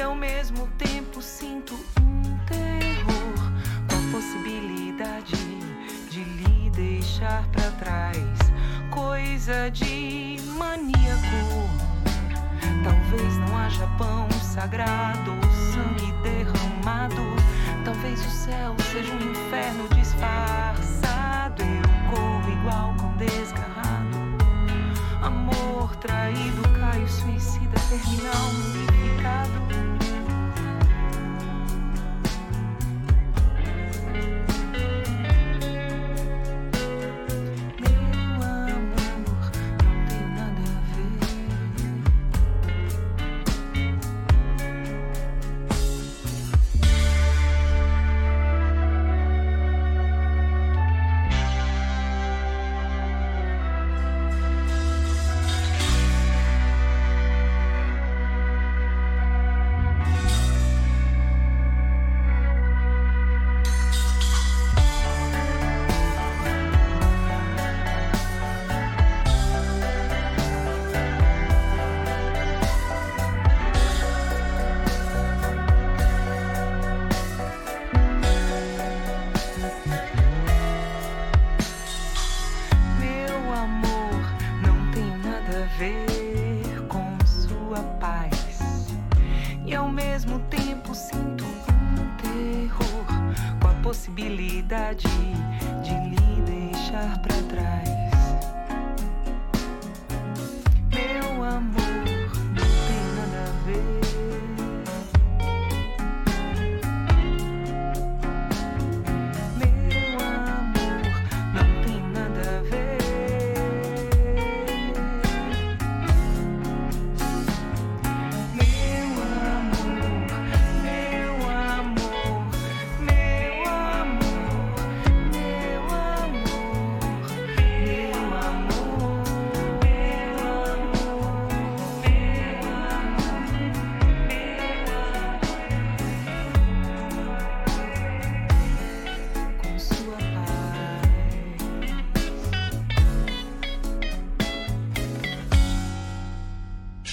E 0.00 0.02
ao 0.02 0.14
mesmo 0.14 0.66
tempo 0.78 1.20
sinto 1.20 1.74
um 2.00 2.22
terror 2.46 3.52
com 3.86 3.96
a 3.96 4.10
possibilidade 4.10 5.36
de 6.08 6.24
lhe 6.24 6.70
deixar 6.70 7.46
pra 7.48 7.70
trás. 7.72 8.16
Coisa 8.90 9.70
de 9.70 10.38
maníaco. 10.56 11.68
Talvez 12.82 13.36
não 13.40 13.58
haja 13.58 13.86
pão 13.98 14.26
sagrado 14.40 15.32
sangue 15.70 16.12
derramado. 16.22 17.36
Talvez 17.84 18.24
o 18.24 18.30
céu 18.30 18.74
seja 18.90 19.12
um 19.12 19.30
inferno 19.32 19.86
disfarçado. 19.94 21.62
Eu 21.62 22.10
corro 22.10 22.50
igual 22.50 22.94
com 22.98 23.14
desgarrado. 23.18 24.16
Amor 25.20 25.94
traído, 25.96 26.62
caio 26.80 27.06
suicida, 27.06 27.78
terminal 27.90 28.99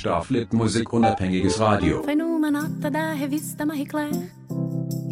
Starfleet 0.07 0.47
Musik 0.53 0.95
unabhängiges 0.95 1.57
Radio. 1.57 2.01
Foi 2.01 2.15
numa 2.15 2.49
nota 2.49 2.89
da 2.89 3.11
revista 3.11 3.65
Marie 3.65 3.85
Claire 3.85 4.31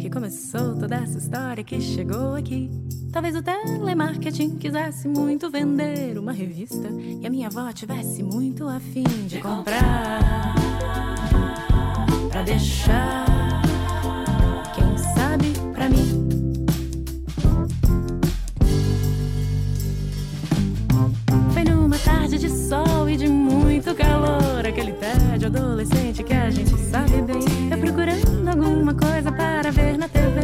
que 0.00 0.08
começou 0.08 0.74
toda 0.74 0.96
essa 0.96 1.18
história 1.18 1.62
que 1.62 1.78
chegou 1.82 2.34
aqui. 2.34 2.70
Talvez 3.12 3.36
o 3.36 3.42
telemarketing 3.42 4.56
quisesse 4.56 5.06
muito 5.06 5.50
vender 5.50 6.16
uma 6.16 6.32
revista 6.32 6.88
e 6.88 7.26
a 7.26 7.30
minha 7.30 7.48
avó 7.48 7.70
tivesse 7.72 8.22
muito 8.22 8.66
afim 8.66 9.04
de 9.26 9.38
comprar 9.38 10.54
pra 12.30 12.42
deixar, 12.42 13.26
quem 14.74 14.96
sabe 15.14 15.52
pra 15.74 15.90
mim. 15.90 16.26
Foi 21.52 21.64
numa 21.64 21.98
tarde 21.98 22.38
de 22.38 22.48
sol 22.48 23.10
e 23.10 23.16
de 23.18 23.28
muito 23.28 23.94
calor, 23.94 24.40
aquele 24.68 24.92
tédio 24.92 25.46
adolescente 25.46 26.24
que 26.24 26.32
a 26.32 26.50
gente 26.50 26.76
sabe 26.90 27.22
bem. 27.22 27.40
Eu 27.70 27.78
procurando 27.78 28.48
alguma 28.48 28.94
coisa 28.94 29.30
para 29.30 29.70
ver 29.70 29.96
na 29.96 30.08
TV, 30.08 30.35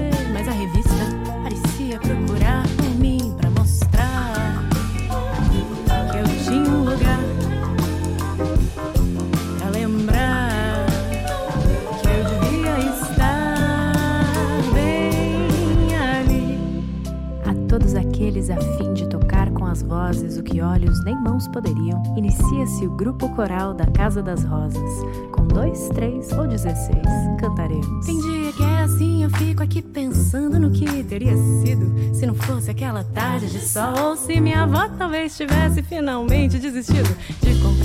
vozes 19.93 20.39
o 20.39 20.43
que 20.43 20.63
olhos 20.63 21.05
nem 21.05 21.15
mãos 21.15 21.47
poderiam, 21.49 22.03
inicia-se 22.17 22.87
o 22.87 22.91
grupo 22.93 23.29
coral 23.37 23.75
da 23.75 23.85
Casa 23.89 24.23
das 24.23 24.43
Rosas, 24.43 24.91
com 25.33 25.47
dois, 25.47 25.91
três 25.91 26.33
ou 26.33 26.47
dezesseis, 26.47 27.07
cantaremos. 27.39 28.07
Tem 28.07 28.19
dia 28.19 28.53
que 28.55 28.63
é 28.63 28.81
assim, 28.85 29.23
eu 29.23 29.29
fico 29.29 29.63
aqui 29.63 29.83
pensando 29.83 30.59
no 30.59 30.71
que 30.71 31.05
teria 31.05 31.37
sido 31.37 32.15
se 32.15 32.25
não 32.25 32.35
fosse 32.35 32.71
aquela 32.71 33.05
tarde 33.05 33.51
de 33.51 33.61
sol. 33.61 33.93
Ou 34.03 34.17
se 34.17 34.41
minha 34.41 34.63
avó 34.63 34.89
talvez 34.97 35.37
tivesse 35.37 35.83
finalmente 35.83 36.59
desistido 36.59 37.15
de 37.43 37.61
comprar 37.61 37.82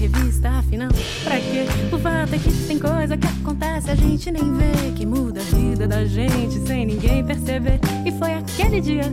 revista, 0.00 0.48
afinal, 0.48 0.88
pra 1.22 1.36
quê? 1.36 1.66
O 1.92 1.98
fato 1.98 2.34
é 2.34 2.38
que 2.38 2.50
tem 2.66 2.78
coisa 2.78 3.18
que 3.18 3.26
acontece, 3.26 3.90
a 3.90 3.94
gente 3.94 4.30
nem 4.30 4.54
vê, 4.54 4.92
que 4.96 5.04
muda 5.04 5.40
a 5.40 5.44
vida 5.44 5.86
da 5.86 6.06
gente 6.06 6.58
sem 6.66 6.86
ninguém 6.86 7.22
perceber. 7.22 7.78
E 8.06 8.12
foi 8.12 8.32
aquele 8.32 8.80
dia 8.80 9.04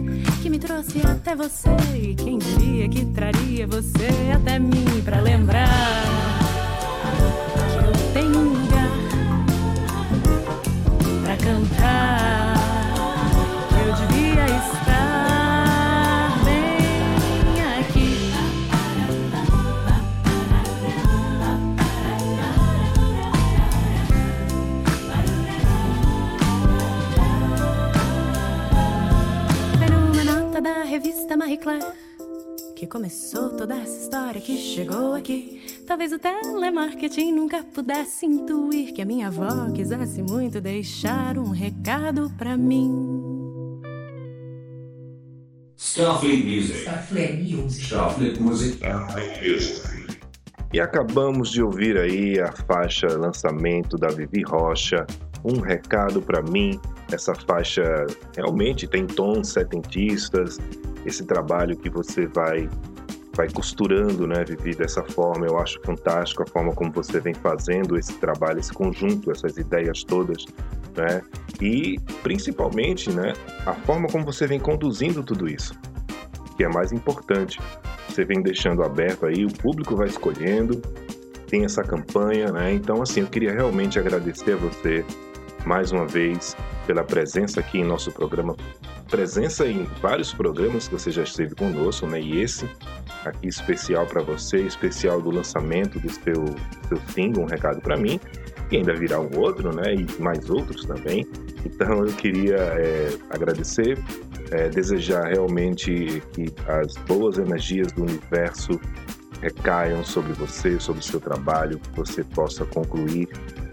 que 0.41 0.49
me 0.49 0.57
trouxe 0.57 1.01
até 1.05 1.35
você. 1.35 1.69
E 1.93 2.15
quem 2.15 2.38
diria 2.38 2.88
que 2.88 3.05
traria 3.07 3.67
você 3.67 4.07
até 4.33 4.57
mim 4.57 5.01
pra 5.03 5.19
lembrar 5.19 5.67
que 7.73 7.85
eu 7.85 8.13
tenho 8.13 8.39
um 8.39 8.53
lugar 8.53 8.89
pra 11.25 11.35
cantar. 11.35 12.36
Começou 32.97 33.49
toda 33.51 33.75
essa 33.75 34.05
história 34.05 34.41
que 34.41 34.57
chegou 34.57 35.13
aqui. 35.13 35.83
Talvez 35.85 36.11
o 36.11 36.17
telemarketing 36.17 37.31
nunca 37.31 37.63
pudesse 37.63 38.25
intuir 38.25 38.91
que 38.91 39.03
a 39.03 39.05
minha 39.05 39.27
avó 39.27 39.71
quisesse 39.71 40.23
muito 40.23 40.59
deixar 40.59 41.37
um 41.37 41.51
recado 41.51 42.31
pra 42.39 42.57
mim. 42.57 42.91
Starfleet 45.77 46.43
Music. 46.43 46.79
Starfleet 46.79 47.53
Music. 47.53 47.85
Starfleet 47.85 48.41
Music. 48.41 48.81
E 50.73 50.79
acabamos 50.79 51.51
de 51.51 51.61
ouvir 51.61 51.99
aí 51.99 52.39
a 52.39 52.51
faixa 52.51 53.15
lançamento 53.15 53.95
da 53.95 54.07
Vivi 54.07 54.41
Rocha, 54.41 55.05
Um 55.47 55.61
Recado 55.61 56.21
para 56.21 56.41
Mim. 56.41 56.79
Essa 57.11 57.33
faixa 57.33 58.05
realmente 58.35 58.87
tem 58.87 59.07
tons 59.07 59.53
setentistas, 59.53 60.57
esse 61.05 61.25
trabalho 61.25 61.77
que 61.77 61.89
você 61.89 62.27
vai 62.27 62.69
vai 63.37 63.47
costurando, 63.51 64.25
né, 64.25 64.43
Vivi, 64.43 64.75
dessa 64.75 65.03
forma. 65.03 65.45
Eu 65.45 65.59
acho 65.59 65.79
fantástico 65.85 66.41
a 66.41 66.45
forma 66.47 66.73
como 66.73 66.91
você 66.91 67.19
vem 67.19 67.35
fazendo 67.35 67.95
esse 67.95 68.13
trabalho, 68.13 68.59
esse 68.59 68.73
conjunto, 68.73 69.31
essas 69.31 69.55
ideias 69.57 70.03
todas, 70.03 70.43
né? 70.97 71.21
E 71.61 71.99
principalmente, 72.23 73.11
né, 73.11 73.33
a 73.65 73.73
forma 73.73 74.07
como 74.07 74.25
você 74.25 74.47
vem 74.47 74.59
conduzindo 74.59 75.23
tudo 75.23 75.47
isso, 75.47 75.75
que 76.57 76.63
é 76.63 76.67
mais 76.67 76.91
importante. 76.91 77.59
Você 78.09 78.25
vem 78.25 78.41
deixando 78.41 78.81
aberto 78.83 79.27
aí, 79.27 79.45
o 79.45 79.53
público 79.53 79.95
vai 79.95 80.07
escolhendo, 80.07 80.81
tem 81.47 81.63
essa 81.63 81.83
campanha, 81.83 82.51
né? 82.51 82.73
Então, 82.73 83.03
assim, 83.03 83.21
eu 83.21 83.27
queria 83.27 83.51
realmente 83.51 83.99
agradecer 83.99 84.53
a 84.53 84.57
você 84.57 85.05
mais 85.68 85.91
uma 85.91 86.07
vez 86.07 86.55
pela 86.86 87.03
presença 87.03 87.59
aqui 87.59 87.80
em 87.80 87.84
nosso 87.84 88.09
programa, 88.09 88.55
presença 89.11 89.68
em 89.68 89.84
vários 90.01 90.34
programas 90.34 90.88
que 90.88 90.93
você 90.93 91.11
já 91.11 91.24
esteve 91.24 91.53
conosco, 91.55 92.07
né? 92.07 92.22
E 92.22 92.39
esse 92.39 92.65
aqui 93.26 93.49
especial 93.49 94.05
para 94.05 94.24
você, 94.24 94.61
especial 94.61 95.22
do 95.22 95.30
lançamento 95.30 95.99
do 95.99 96.09
seu, 96.09 96.45
seu 96.88 96.97
single, 97.13 97.43
um 97.43 97.45
recado 97.45 97.82
para 97.82 97.97
mim, 97.97 98.18
e 98.72 98.78
ainda 98.78 98.93
virá 98.93 99.20
um 99.20 99.30
outro, 99.38 99.76
né? 99.76 99.93
E 99.93 100.22
mais 100.22 100.49
outros 100.49 100.86
também. 100.86 101.28
Então 101.65 102.05
eu 102.05 102.13
queria 102.13 102.55
é, 102.55 103.09
agradecer, 103.30 104.01
é, 104.51 104.70
desejar 104.70 105.28
realmente 105.28 106.24
que 106.32 106.45
as 106.65 106.95
boas 107.05 107.38
energias 107.38 107.91
do 107.91 108.03
universo 108.03 108.80
recaiam 109.41 110.01
sobre 110.03 110.32
você, 110.32 110.80
sobre 110.80 111.01
o 111.01 111.03
seu 111.03 111.20
trabalho, 111.20 111.78
que 111.78 111.89
você 111.93 112.24
possa 112.24 112.65
concluir 112.65 113.28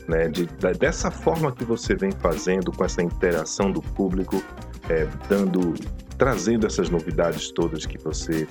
né, 0.08 0.28
de, 0.28 0.46
dessa 0.78 1.10
forma 1.10 1.52
que 1.52 1.64
você 1.64 1.94
vem 1.94 2.12
fazendo 2.12 2.72
com 2.72 2.84
essa 2.84 3.02
interação 3.02 3.70
do 3.70 3.80
público, 3.80 4.42
é, 4.88 5.06
dando, 5.28 5.74
trazendo 6.18 6.66
essas 6.66 6.90
novidades 6.90 7.50
todas 7.50 7.86
que 7.86 7.98
você 7.98 8.46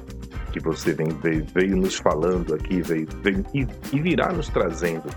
que 0.52 0.60
você 0.60 0.94
vem, 0.94 1.10
veio, 1.10 1.44
veio 1.52 1.76
nos 1.76 1.96
falando 1.96 2.54
aqui, 2.54 2.80
veio, 2.84 3.08
veio 3.24 3.44
e, 3.56 3.68
e, 3.92 4.00
virá 4.00 4.32
nos 4.32 4.50
trazendo. 4.50 5.10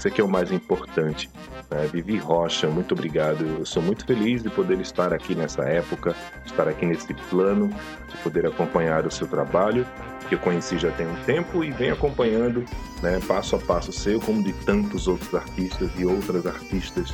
Isso 0.00 0.08
aqui 0.08 0.22
é 0.22 0.24
o 0.24 0.28
mais 0.28 0.50
importante. 0.50 1.28
Né? 1.70 1.86
Vivi 1.92 2.16
Rocha, 2.16 2.66
muito 2.68 2.92
obrigado. 2.92 3.44
Eu 3.44 3.66
sou 3.66 3.82
muito 3.82 4.06
feliz 4.06 4.42
de 4.42 4.48
poder 4.48 4.80
estar 4.80 5.12
aqui 5.12 5.34
nessa 5.34 5.62
época, 5.64 6.16
estar 6.46 6.66
aqui 6.66 6.86
nesse 6.86 7.12
plano, 7.28 7.68
de 8.08 8.16
poder 8.22 8.46
acompanhar 8.46 9.04
o 9.04 9.10
seu 9.10 9.26
trabalho, 9.26 9.86
que 10.26 10.36
eu 10.36 10.38
conheci 10.38 10.78
já 10.78 10.90
tem 10.92 11.06
um 11.06 11.22
tempo 11.24 11.62
e 11.62 11.70
vem 11.70 11.90
acompanhando 11.90 12.64
né, 13.02 13.20
passo 13.28 13.56
a 13.56 13.58
passo 13.58 13.92
seu, 13.92 14.18
como 14.20 14.42
de 14.42 14.54
tantos 14.64 15.06
outros 15.06 15.34
artistas 15.34 15.90
e 15.98 16.06
outras 16.06 16.46
artistas 16.46 17.12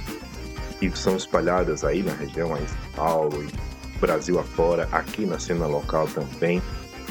que 0.78 0.88
são 0.96 1.16
espalhadas 1.16 1.82
aí 1.82 2.04
na 2.04 2.12
região, 2.12 2.54
aí 2.54 2.62
em 2.62 2.68
São 2.68 2.92
Paulo 2.94 3.42
e 3.42 3.98
Brasil 3.98 4.38
afora, 4.38 4.88
aqui 4.92 5.26
na 5.26 5.40
cena 5.40 5.66
local 5.66 6.06
também. 6.06 6.62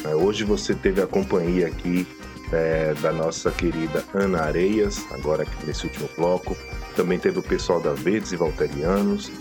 Hoje 0.05 0.45
você 0.45 0.73
teve 0.73 1.01
a 1.01 1.07
companhia 1.07 1.67
aqui 1.67 2.07
é, 2.51 2.93
da 2.95 3.11
nossa 3.11 3.51
querida 3.51 4.03
Ana 4.13 4.43
Areias, 4.43 5.05
agora 5.11 5.45
nesse 5.65 5.85
último 5.85 6.09
bloco. 6.15 6.55
Também 6.95 7.19
teve 7.19 7.39
o 7.39 7.43
pessoal 7.43 7.81
da 7.81 7.93
Verdes 7.93 8.31
e 8.31 8.35
Valterianos 8.35 9.31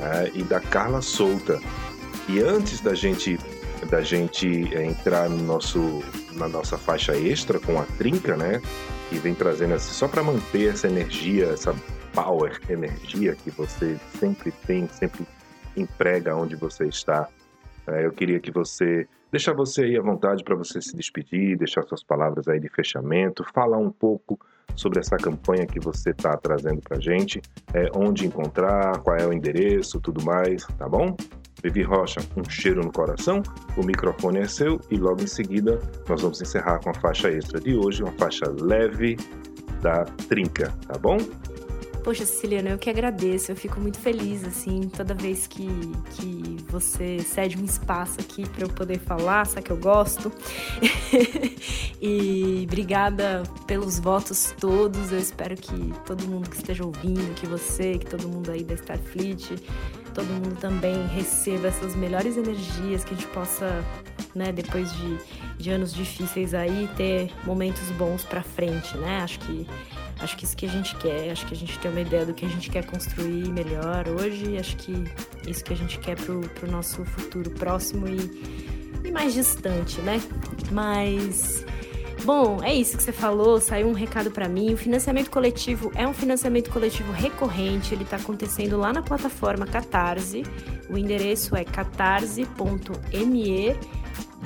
é, 0.00 0.30
e 0.34 0.42
da 0.42 0.60
Carla 0.60 1.02
Souta. 1.02 1.60
E 2.28 2.40
antes 2.40 2.80
da 2.80 2.94
gente 2.94 3.38
da 3.90 4.00
gente 4.00 4.74
é, 4.74 4.84
entrar 4.84 5.28
no 5.28 5.42
nosso, 5.42 6.02
na 6.32 6.48
nossa 6.48 6.78
faixa 6.78 7.16
extra 7.16 7.58
com 7.58 7.78
a 7.80 7.84
Trinca, 7.98 8.36
né? 8.36 8.60
Que 9.08 9.16
vem 9.16 9.34
trazendo 9.34 9.74
assim, 9.74 9.92
só 9.92 10.08
para 10.08 10.22
manter 10.22 10.72
essa 10.72 10.86
energia, 10.86 11.46
essa 11.46 11.74
power 12.14 12.60
energia 12.68 13.34
que 13.34 13.50
você 13.50 13.98
sempre 14.18 14.52
tem, 14.66 14.88
sempre 14.88 15.26
emprega 15.76 16.36
onde 16.36 16.54
você 16.54 16.86
está. 16.86 17.28
É, 17.86 18.06
eu 18.06 18.12
queria 18.12 18.38
que 18.40 18.50
você 18.50 19.06
deixar 19.30 19.54
você 19.54 19.82
aí 19.84 19.96
à 19.96 20.02
vontade 20.02 20.44
para 20.44 20.54
você 20.54 20.80
se 20.80 20.94
despedir, 20.94 21.56
deixar 21.56 21.82
suas 21.84 22.04
palavras 22.04 22.46
aí 22.48 22.60
de 22.60 22.68
fechamento, 22.68 23.44
falar 23.52 23.78
um 23.78 23.90
pouco 23.90 24.38
sobre 24.76 25.00
essa 25.00 25.16
campanha 25.16 25.66
que 25.66 25.80
você 25.80 26.10
está 26.10 26.36
trazendo 26.36 26.80
para 26.80 27.00
gente, 27.00 27.40
é, 27.74 27.88
onde 27.94 28.26
encontrar, 28.26 28.98
qual 29.00 29.16
é 29.16 29.26
o 29.26 29.32
endereço, 29.32 30.00
tudo 30.00 30.24
mais, 30.24 30.64
tá 30.78 30.88
bom? 30.88 31.16
Vivi 31.62 31.82
Rocha, 31.82 32.20
um 32.36 32.48
cheiro 32.48 32.82
no 32.82 32.92
coração, 32.92 33.42
o 33.76 33.84
microfone 33.84 34.40
é 34.40 34.48
seu 34.48 34.80
e 34.90 34.96
logo 34.96 35.22
em 35.22 35.26
seguida 35.26 35.78
nós 36.08 36.20
vamos 36.20 36.40
encerrar 36.42 36.80
com 36.80 36.90
a 36.90 36.94
faixa 36.94 37.30
extra 37.30 37.60
de 37.60 37.76
hoje, 37.76 38.02
uma 38.02 38.12
faixa 38.12 38.44
leve 38.60 39.16
da 39.80 40.04
Trinca, 40.28 40.72
tá 40.86 40.98
bom? 40.98 41.18
Poxa, 42.02 42.26
Ceciliana, 42.26 42.70
eu 42.70 42.78
que 42.78 42.90
agradeço. 42.90 43.52
Eu 43.52 43.56
fico 43.56 43.80
muito 43.80 43.98
feliz, 43.98 44.44
assim, 44.44 44.88
toda 44.88 45.14
vez 45.14 45.46
que, 45.46 45.68
que 46.16 46.56
você 46.68 47.20
cede 47.20 47.56
um 47.56 47.64
espaço 47.64 48.20
aqui 48.20 48.48
para 48.48 48.64
eu 48.64 48.68
poder 48.68 48.98
falar, 48.98 49.46
sabe 49.46 49.66
que 49.66 49.70
eu 49.70 49.76
gosto. 49.76 50.32
e 52.02 52.64
obrigada 52.66 53.44
pelos 53.68 54.00
votos 54.00 54.52
todos. 54.58 55.12
Eu 55.12 55.18
espero 55.20 55.54
que 55.54 55.92
todo 56.04 56.26
mundo 56.26 56.50
que 56.50 56.56
esteja 56.56 56.84
ouvindo, 56.84 57.34
que 57.34 57.46
você, 57.46 57.98
que 57.98 58.06
todo 58.06 58.28
mundo 58.28 58.50
aí 58.50 58.64
da 58.64 58.74
Starfleet, 58.74 59.54
todo 60.12 60.26
mundo 60.26 60.56
também 60.58 61.06
receba 61.06 61.68
essas 61.68 61.94
melhores 61.94 62.36
energias, 62.36 63.04
que 63.04 63.14
a 63.14 63.16
gente 63.16 63.28
possa, 63.28 63.84
né, 64.34 64.50
depois 64.50 64.92
de, 64.96 65.18
de 65.56 65.70
anos 65.70 65.94
difíceis 65.94 66.52
aí, 66.52 66.88
ter 66.96 67.30
momentos 67.44 67.88
bons 67.92 68.24
para 68.24 68.42
frente, 68.42 68.96
né? 68.98 69.20
Acho 69.22 69.38
que 69.38 69.66
Acho 70.22 70.36
que 70.36 70.44
isso 70.44 70.56
que 70.56 70.66
a 70.66 70.68
gente 70.68 70.94
quer, 70.96 71.32
acho 71.32 71.44
que 71.46 71.54
a 71.54 71.56
gente 71.56 71.76
tem 71.80 71.90
uma 71.90 72.00
ideia 72.00 72.24
do 72.24 72.32
que 72.32 72.46
a 72.46 72.48
gente 72.48 72.70
quer 72.70 72.86
construir 72.86 73.48
melhor 73.50 74.08
hoje, 74.08 74.56
acho 74.56 74.76
que 74.76 75.04
isso 75.48 75.64
que 75.64 75.72
a 75.72 75.76
gente 75.76 75.98
quer 75.98 76.16
pro, 76.16 76.40
pro 76.50 76.70
nosso 76.70 77.04
futuro 77.04 77.50
próximo 77.50 78.06
e, 78.06 78.30
e 79.04 79.10
mais 79.10 79.34
distante, 79.34 80.00
né? 80.02 80.22
Mas. 80.70 81.64
Bom, 82.24 82.62
é 82.62 82.72
isso 82.72 82.96
que 82.96 83.02
você 83.02 83.10
falou, 83.10 83.60
saiu 83.60 83.88
um 83.88 83.92
recado 83.92 84.30
para 84.30 84.48
mim. 84.48 84.72
O 84.72 84.76
financiamento 84.76 85.28
coletivo 85.28 85.90
é 85.96 86.06
um 86.06 86.14
financiamento 86.14 86.70
coletivo 86.70 87.10
recorrente, 87.10 87.92
ele 87.92 88.04
está 88.04 88.16
acontecendo 88.16 88.76
lá 88.78 88.92
na 88.92 89.02
plataforma 89.02 89.66
Catarse. 89.66 90.44
O 90.88 90.96
endereço 90.96 91.56
é 91.56 91.64
catarse.me 91.64 92.46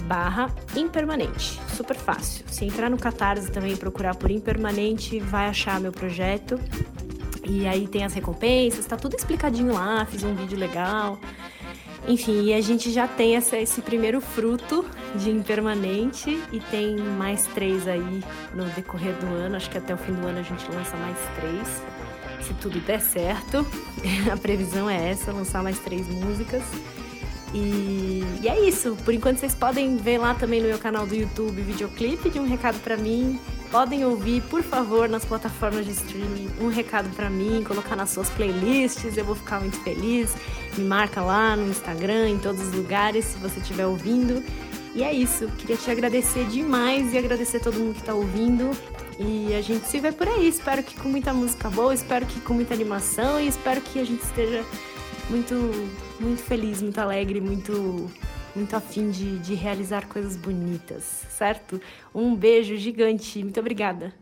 barra 0.03 0.51
impermanente. 0.76 1.61
Super 1.74 1.97
fácil. 1.97 2.44
Se 2.49 2.64
entrar 2.64 2.88
no 2.90 2.97
Catarse 2.99 3.51
também 3.51 3.72
e 3.72 3.76
procurar 3.76 4.14
por 4.14 4.30
impermanente, 4.30 5.18
vai 5.20 5.47
achar 5.49 5.80
meu 5.80 5.92
projeto. 5.92 6.59
E 7.49 7.66
aí 7.66 7.86
tem 7.86 8.05
as 8.05 8.12
recompensas, 8.12 8.84
tá 8.86 8.97
tudo 8.97 9.14
explicadinho 9.16 9.72
lá, 9.72 10.05
fiz 10.07 10.22
um 10.24 10.34
vídeo 10.34 10.59
legal. 10.59 11.18
Enfim, 12.09 12.44
e 12.44 12.55
a 12.55 12.61
gente 12.61 12.90
já 12.92 13.09
tem 13.09 13.34
essa- 13.36 13.57
esse 13.57 13.80
primeiro 13.82 14.20
fruto 14.20 14.84
de 15.16 15.30
impermanente 15.30 16.40
e 16.53 16.61
tem 16.61 16.97
mais 16.97 17.47
três 17.47 17.86
aí 17.88 18.22
no 18.55 18.64
decorrer 18.76 19.14
do 19.14 19.26
ano. 19.26 19.57
Acho 19.57 19.68
que 19.70 19.78
até 19.78 19.92
o 19.94 19.97
fim 19.97 20.12
do 20.12 20.26
ano 20.26 20.38
a 20.38 20.42
gente 20.42 20.64
lança 20.70 20.97
mais 20.97 21.16
três, 21.36 21.82
se 22.47 22.55
tudo 22.55 22.78
der 22.80 23.01
certo. 23.01 23.66
A 24.32 24.36
previsão 24.36 24.88
é 24.88 25.11
essa, 25.11 25.32
lançar 25.32 25.62
mais 25.64 25.78
três 25.80 26.07
músicas. 26.09 26.62
E, 27.57 28.22
e 28.42 28.48
é 28.48 28.68
isso. 28.68 28.96
Por 29.02 29.14
enquanto 29.14 29.38
vocês 29.38 29.54
podem 29.54 29.96
ver 29.96 30.18
lá 30.18 30.34
também 30.34 30.61
no 30.61 30.68
meu 30.68 30.78
canal 30.78 31.07
do 31.07 31.14
YouTube 31.14 31.62
videoclipe 31.62 32.28
de 32.28 32.38
um 32.38 32.46
recado 32.46 32.78
pra 32.80 32.98
mim. 32.98 33.40
Podem 33.70 34.04
ouvir, 34.04 34.42
por 34.42 34.62
favor, 34.62 35.09
nas 35.09 35.24
plataformas 35.24 35.86
de 35.86 35.92
streaming 35.92 36.48
um 36.61 36.68
recado 36.68 37.09
pra 37.16 37.28
mim, 37.28 37.64
colocar 37.66 37.96
nas 37.96 38.11
suas 38.11 38.30
playlists, 38.30 39.16
eu 39.16 39.24
vou 39.24 39.34
ficar 39.34 39.59
muito 39.59 39.78
feliz. 39.80 40.34
Me 40.76 40.84
marca 40.84 41.20
lá 41.20 41.57
no 41.57 41.68
Instagram, 41.68 42.28
em 42.28 42.38
todos 42.38 42.61
os 42.61 42.72
lugares, 42.72 43.24
se 43.24 43.38
você 43.38 43.59
estiver 43.59 43.86
ouvindo. 43.86 44.44
E 44.94 45.02
é 45.02 45.12
isso. 45.12 45.48
Queria 45.59 45.76
te 45.76 45.90
agradecer 45.90 46.44
demais 46.44 47.12
e 47.12 47.18
agradecer 47.18 47.61
todo 47.61 47.78
mundo 47.78 47.94
que 47.94 48.02
tá 48.02 48.14
ouvindo. 48.14 48.70
E 49.18 49.54
a 49.54 49.62
gente 49.62 49.88
se 49.88 49.98
vê 49.98 50.12
por 50.12 50.28
aí. 50.28 50.46
Espero 50.46 50.82
que 50.82 50.94
com 50.94 51.09
muita 51.09 51.32
música 51.32 51.68
boa, 51.70 51.92
espero 51.92 52.24
que 52.26 52.38
com 52.40 52.54
muita 52.54 52.74
animação 52.74 53.40
e 53.40 53.48
espero 53.48 53.80
que 53.80 53.98
a 53.98 54.04
gente 54.04 54.22
esteja 54.22 54.64
muito, 55.29 55.55
muito 56.20 56.43
feliz, 56.43 56.83
muito 56.83 56.99
alegre, 56.99 57.41
muito, 57.41 58.11
muito 58.55 58.77
afim 58.77 59.11
de, 59.11 59.39
de 59.39 59.55
realizar 59.55 60.07
coisas 60.07 60.37
bonitas, 60.37 61.05
certo? 61.31 61.81
Um 62.14 62.35
beijo 62.35 62.77
gigante, 62.77 63.43
muito 63.43 63.61
obrigada. 63.61 64.14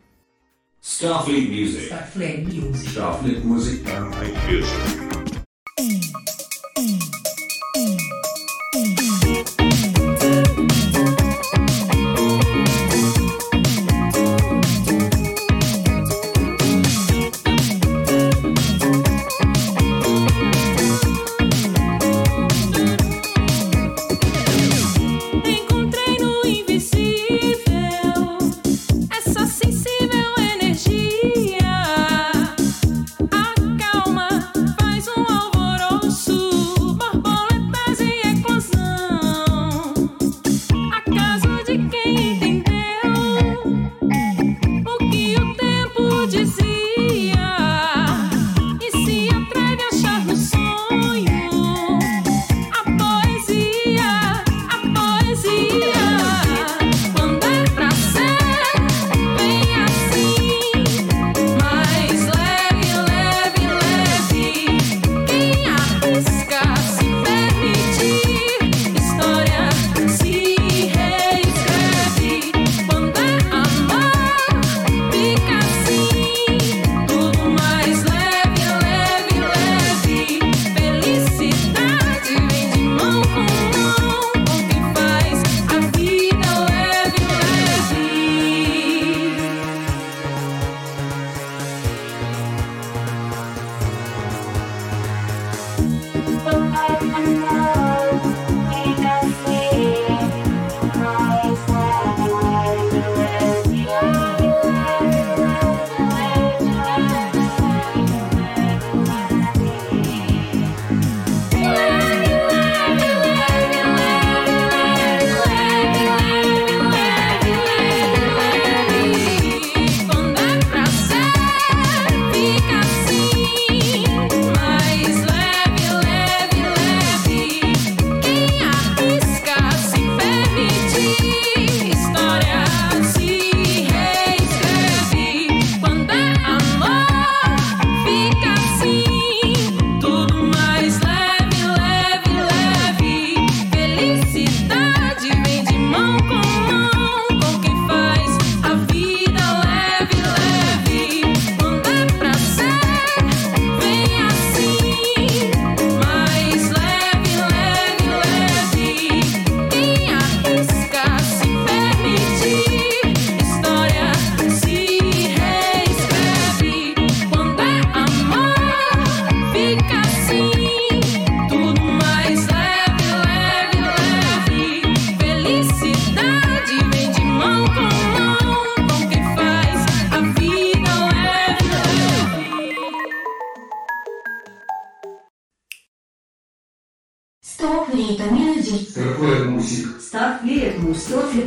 Starfleet 0.83 1.49
Music. 1.49 1.85
Starfleet 1.87 2.45
Music. 2.45 2.91
Starfleet 2.91 3.41
Music. 3.45 3.85
Encontrei 3.91 4.33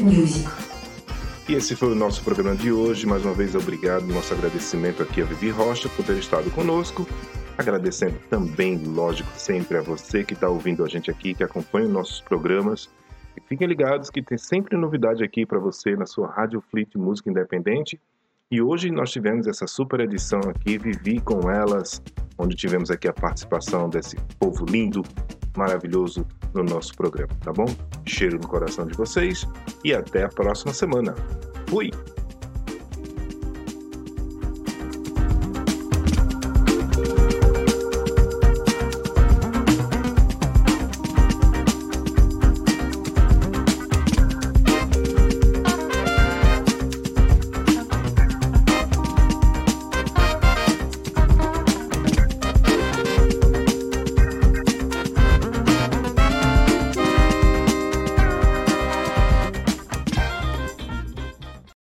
Music. 0.07 0.47
E 1.49 1.53
esse 1.53 1.75
foi 1.75 1.91
o 1.91 1.95
nosso 1.95 2.23
programa 2.23 2.55
de 2.55 2.71
hoje. 2.71 3.05
Mais 3.05 3.25
uma 3.25 3.33
vez, 3.33 3.55
obrigado. 3.55 4.05
Nosso 4.07 4.33
agradecimento 4.33 5.03
aqui 5.03 5.21
a 5.21 5.25
Vivi 5.25 5.49
Rocha 5.49 5.89
por 5.89 6.05
ter 6.05 6.17
estado 6.17 6.49
conosco. 6.51 7.05
Agradecendo 7.57 8.17
também, 8.29 8.77
lógico, 8.77 9.29
sempre 9.35 9.77
a 9.77 9.81
você 9.81 10.23
que 10.23 10.33
está 10.33 10.47
ouvindo 10.49 10.83
a 10.85 10.87
gente 10.87 11.11
aqui, 11.11 11.33
que 11.33 11.43
acompanha 11.43 11.87
os 11.87 11.91
nossos 11.91 12.21
programas. 12.21 12.89
E 13.35 13.41
fiquem 13.41 13.67
ligados 13.67 14.09
que 14.09 14.21
tem 14.21 14.37
sempre 14.37 14.77
novidade 14.77 15.23
aqui 15.23 15.45
para 15.45 15.59
você 15.59 15.95
na 15.95 16.05
sua 16.05 16.27
Rádio 16.27 16.61
Fleet 16.71 16.95
Música 16.95 17.29
Independente. 17.29 17.99
E 18.49 18.61
hoje 18.61 18.89
nós 18.89 19.11
tivemos 19.11 19.45
essa 19.45 19.67
super 19.67 19.99
edição 19.99 20.39
aqui, 20.47 20.77
Vivi 20.77 21.19
com 21.19 21.51
elas, 21.51 22.01
onde 22.37 22.55
tivemos 22.55 22.89
aqui 22.89 23.07
a 23.07 23.13
participação 23.13 23.89
desse 23.89 24.15
povo 24.39 24.65
lindo, 24.65 25.03
maravilhoso 25.57 26.25
no 26.53 26.63
nosso 26.63 26.95
programa, 26.95 27.33
tá 27.41 27.51
bom? 27.51 27.67
Cheiro 28.05 28.39
no 28.39 28.47
coração 28.47 28.85
de 28.85 28.95
vocês 28.95 29.47
e 29.83 29.93
até 29.93 30.23
a 30.23 30.29
próxima 30.29 30.73
semana. 30.73 31.15
Fui! 31.67 31.91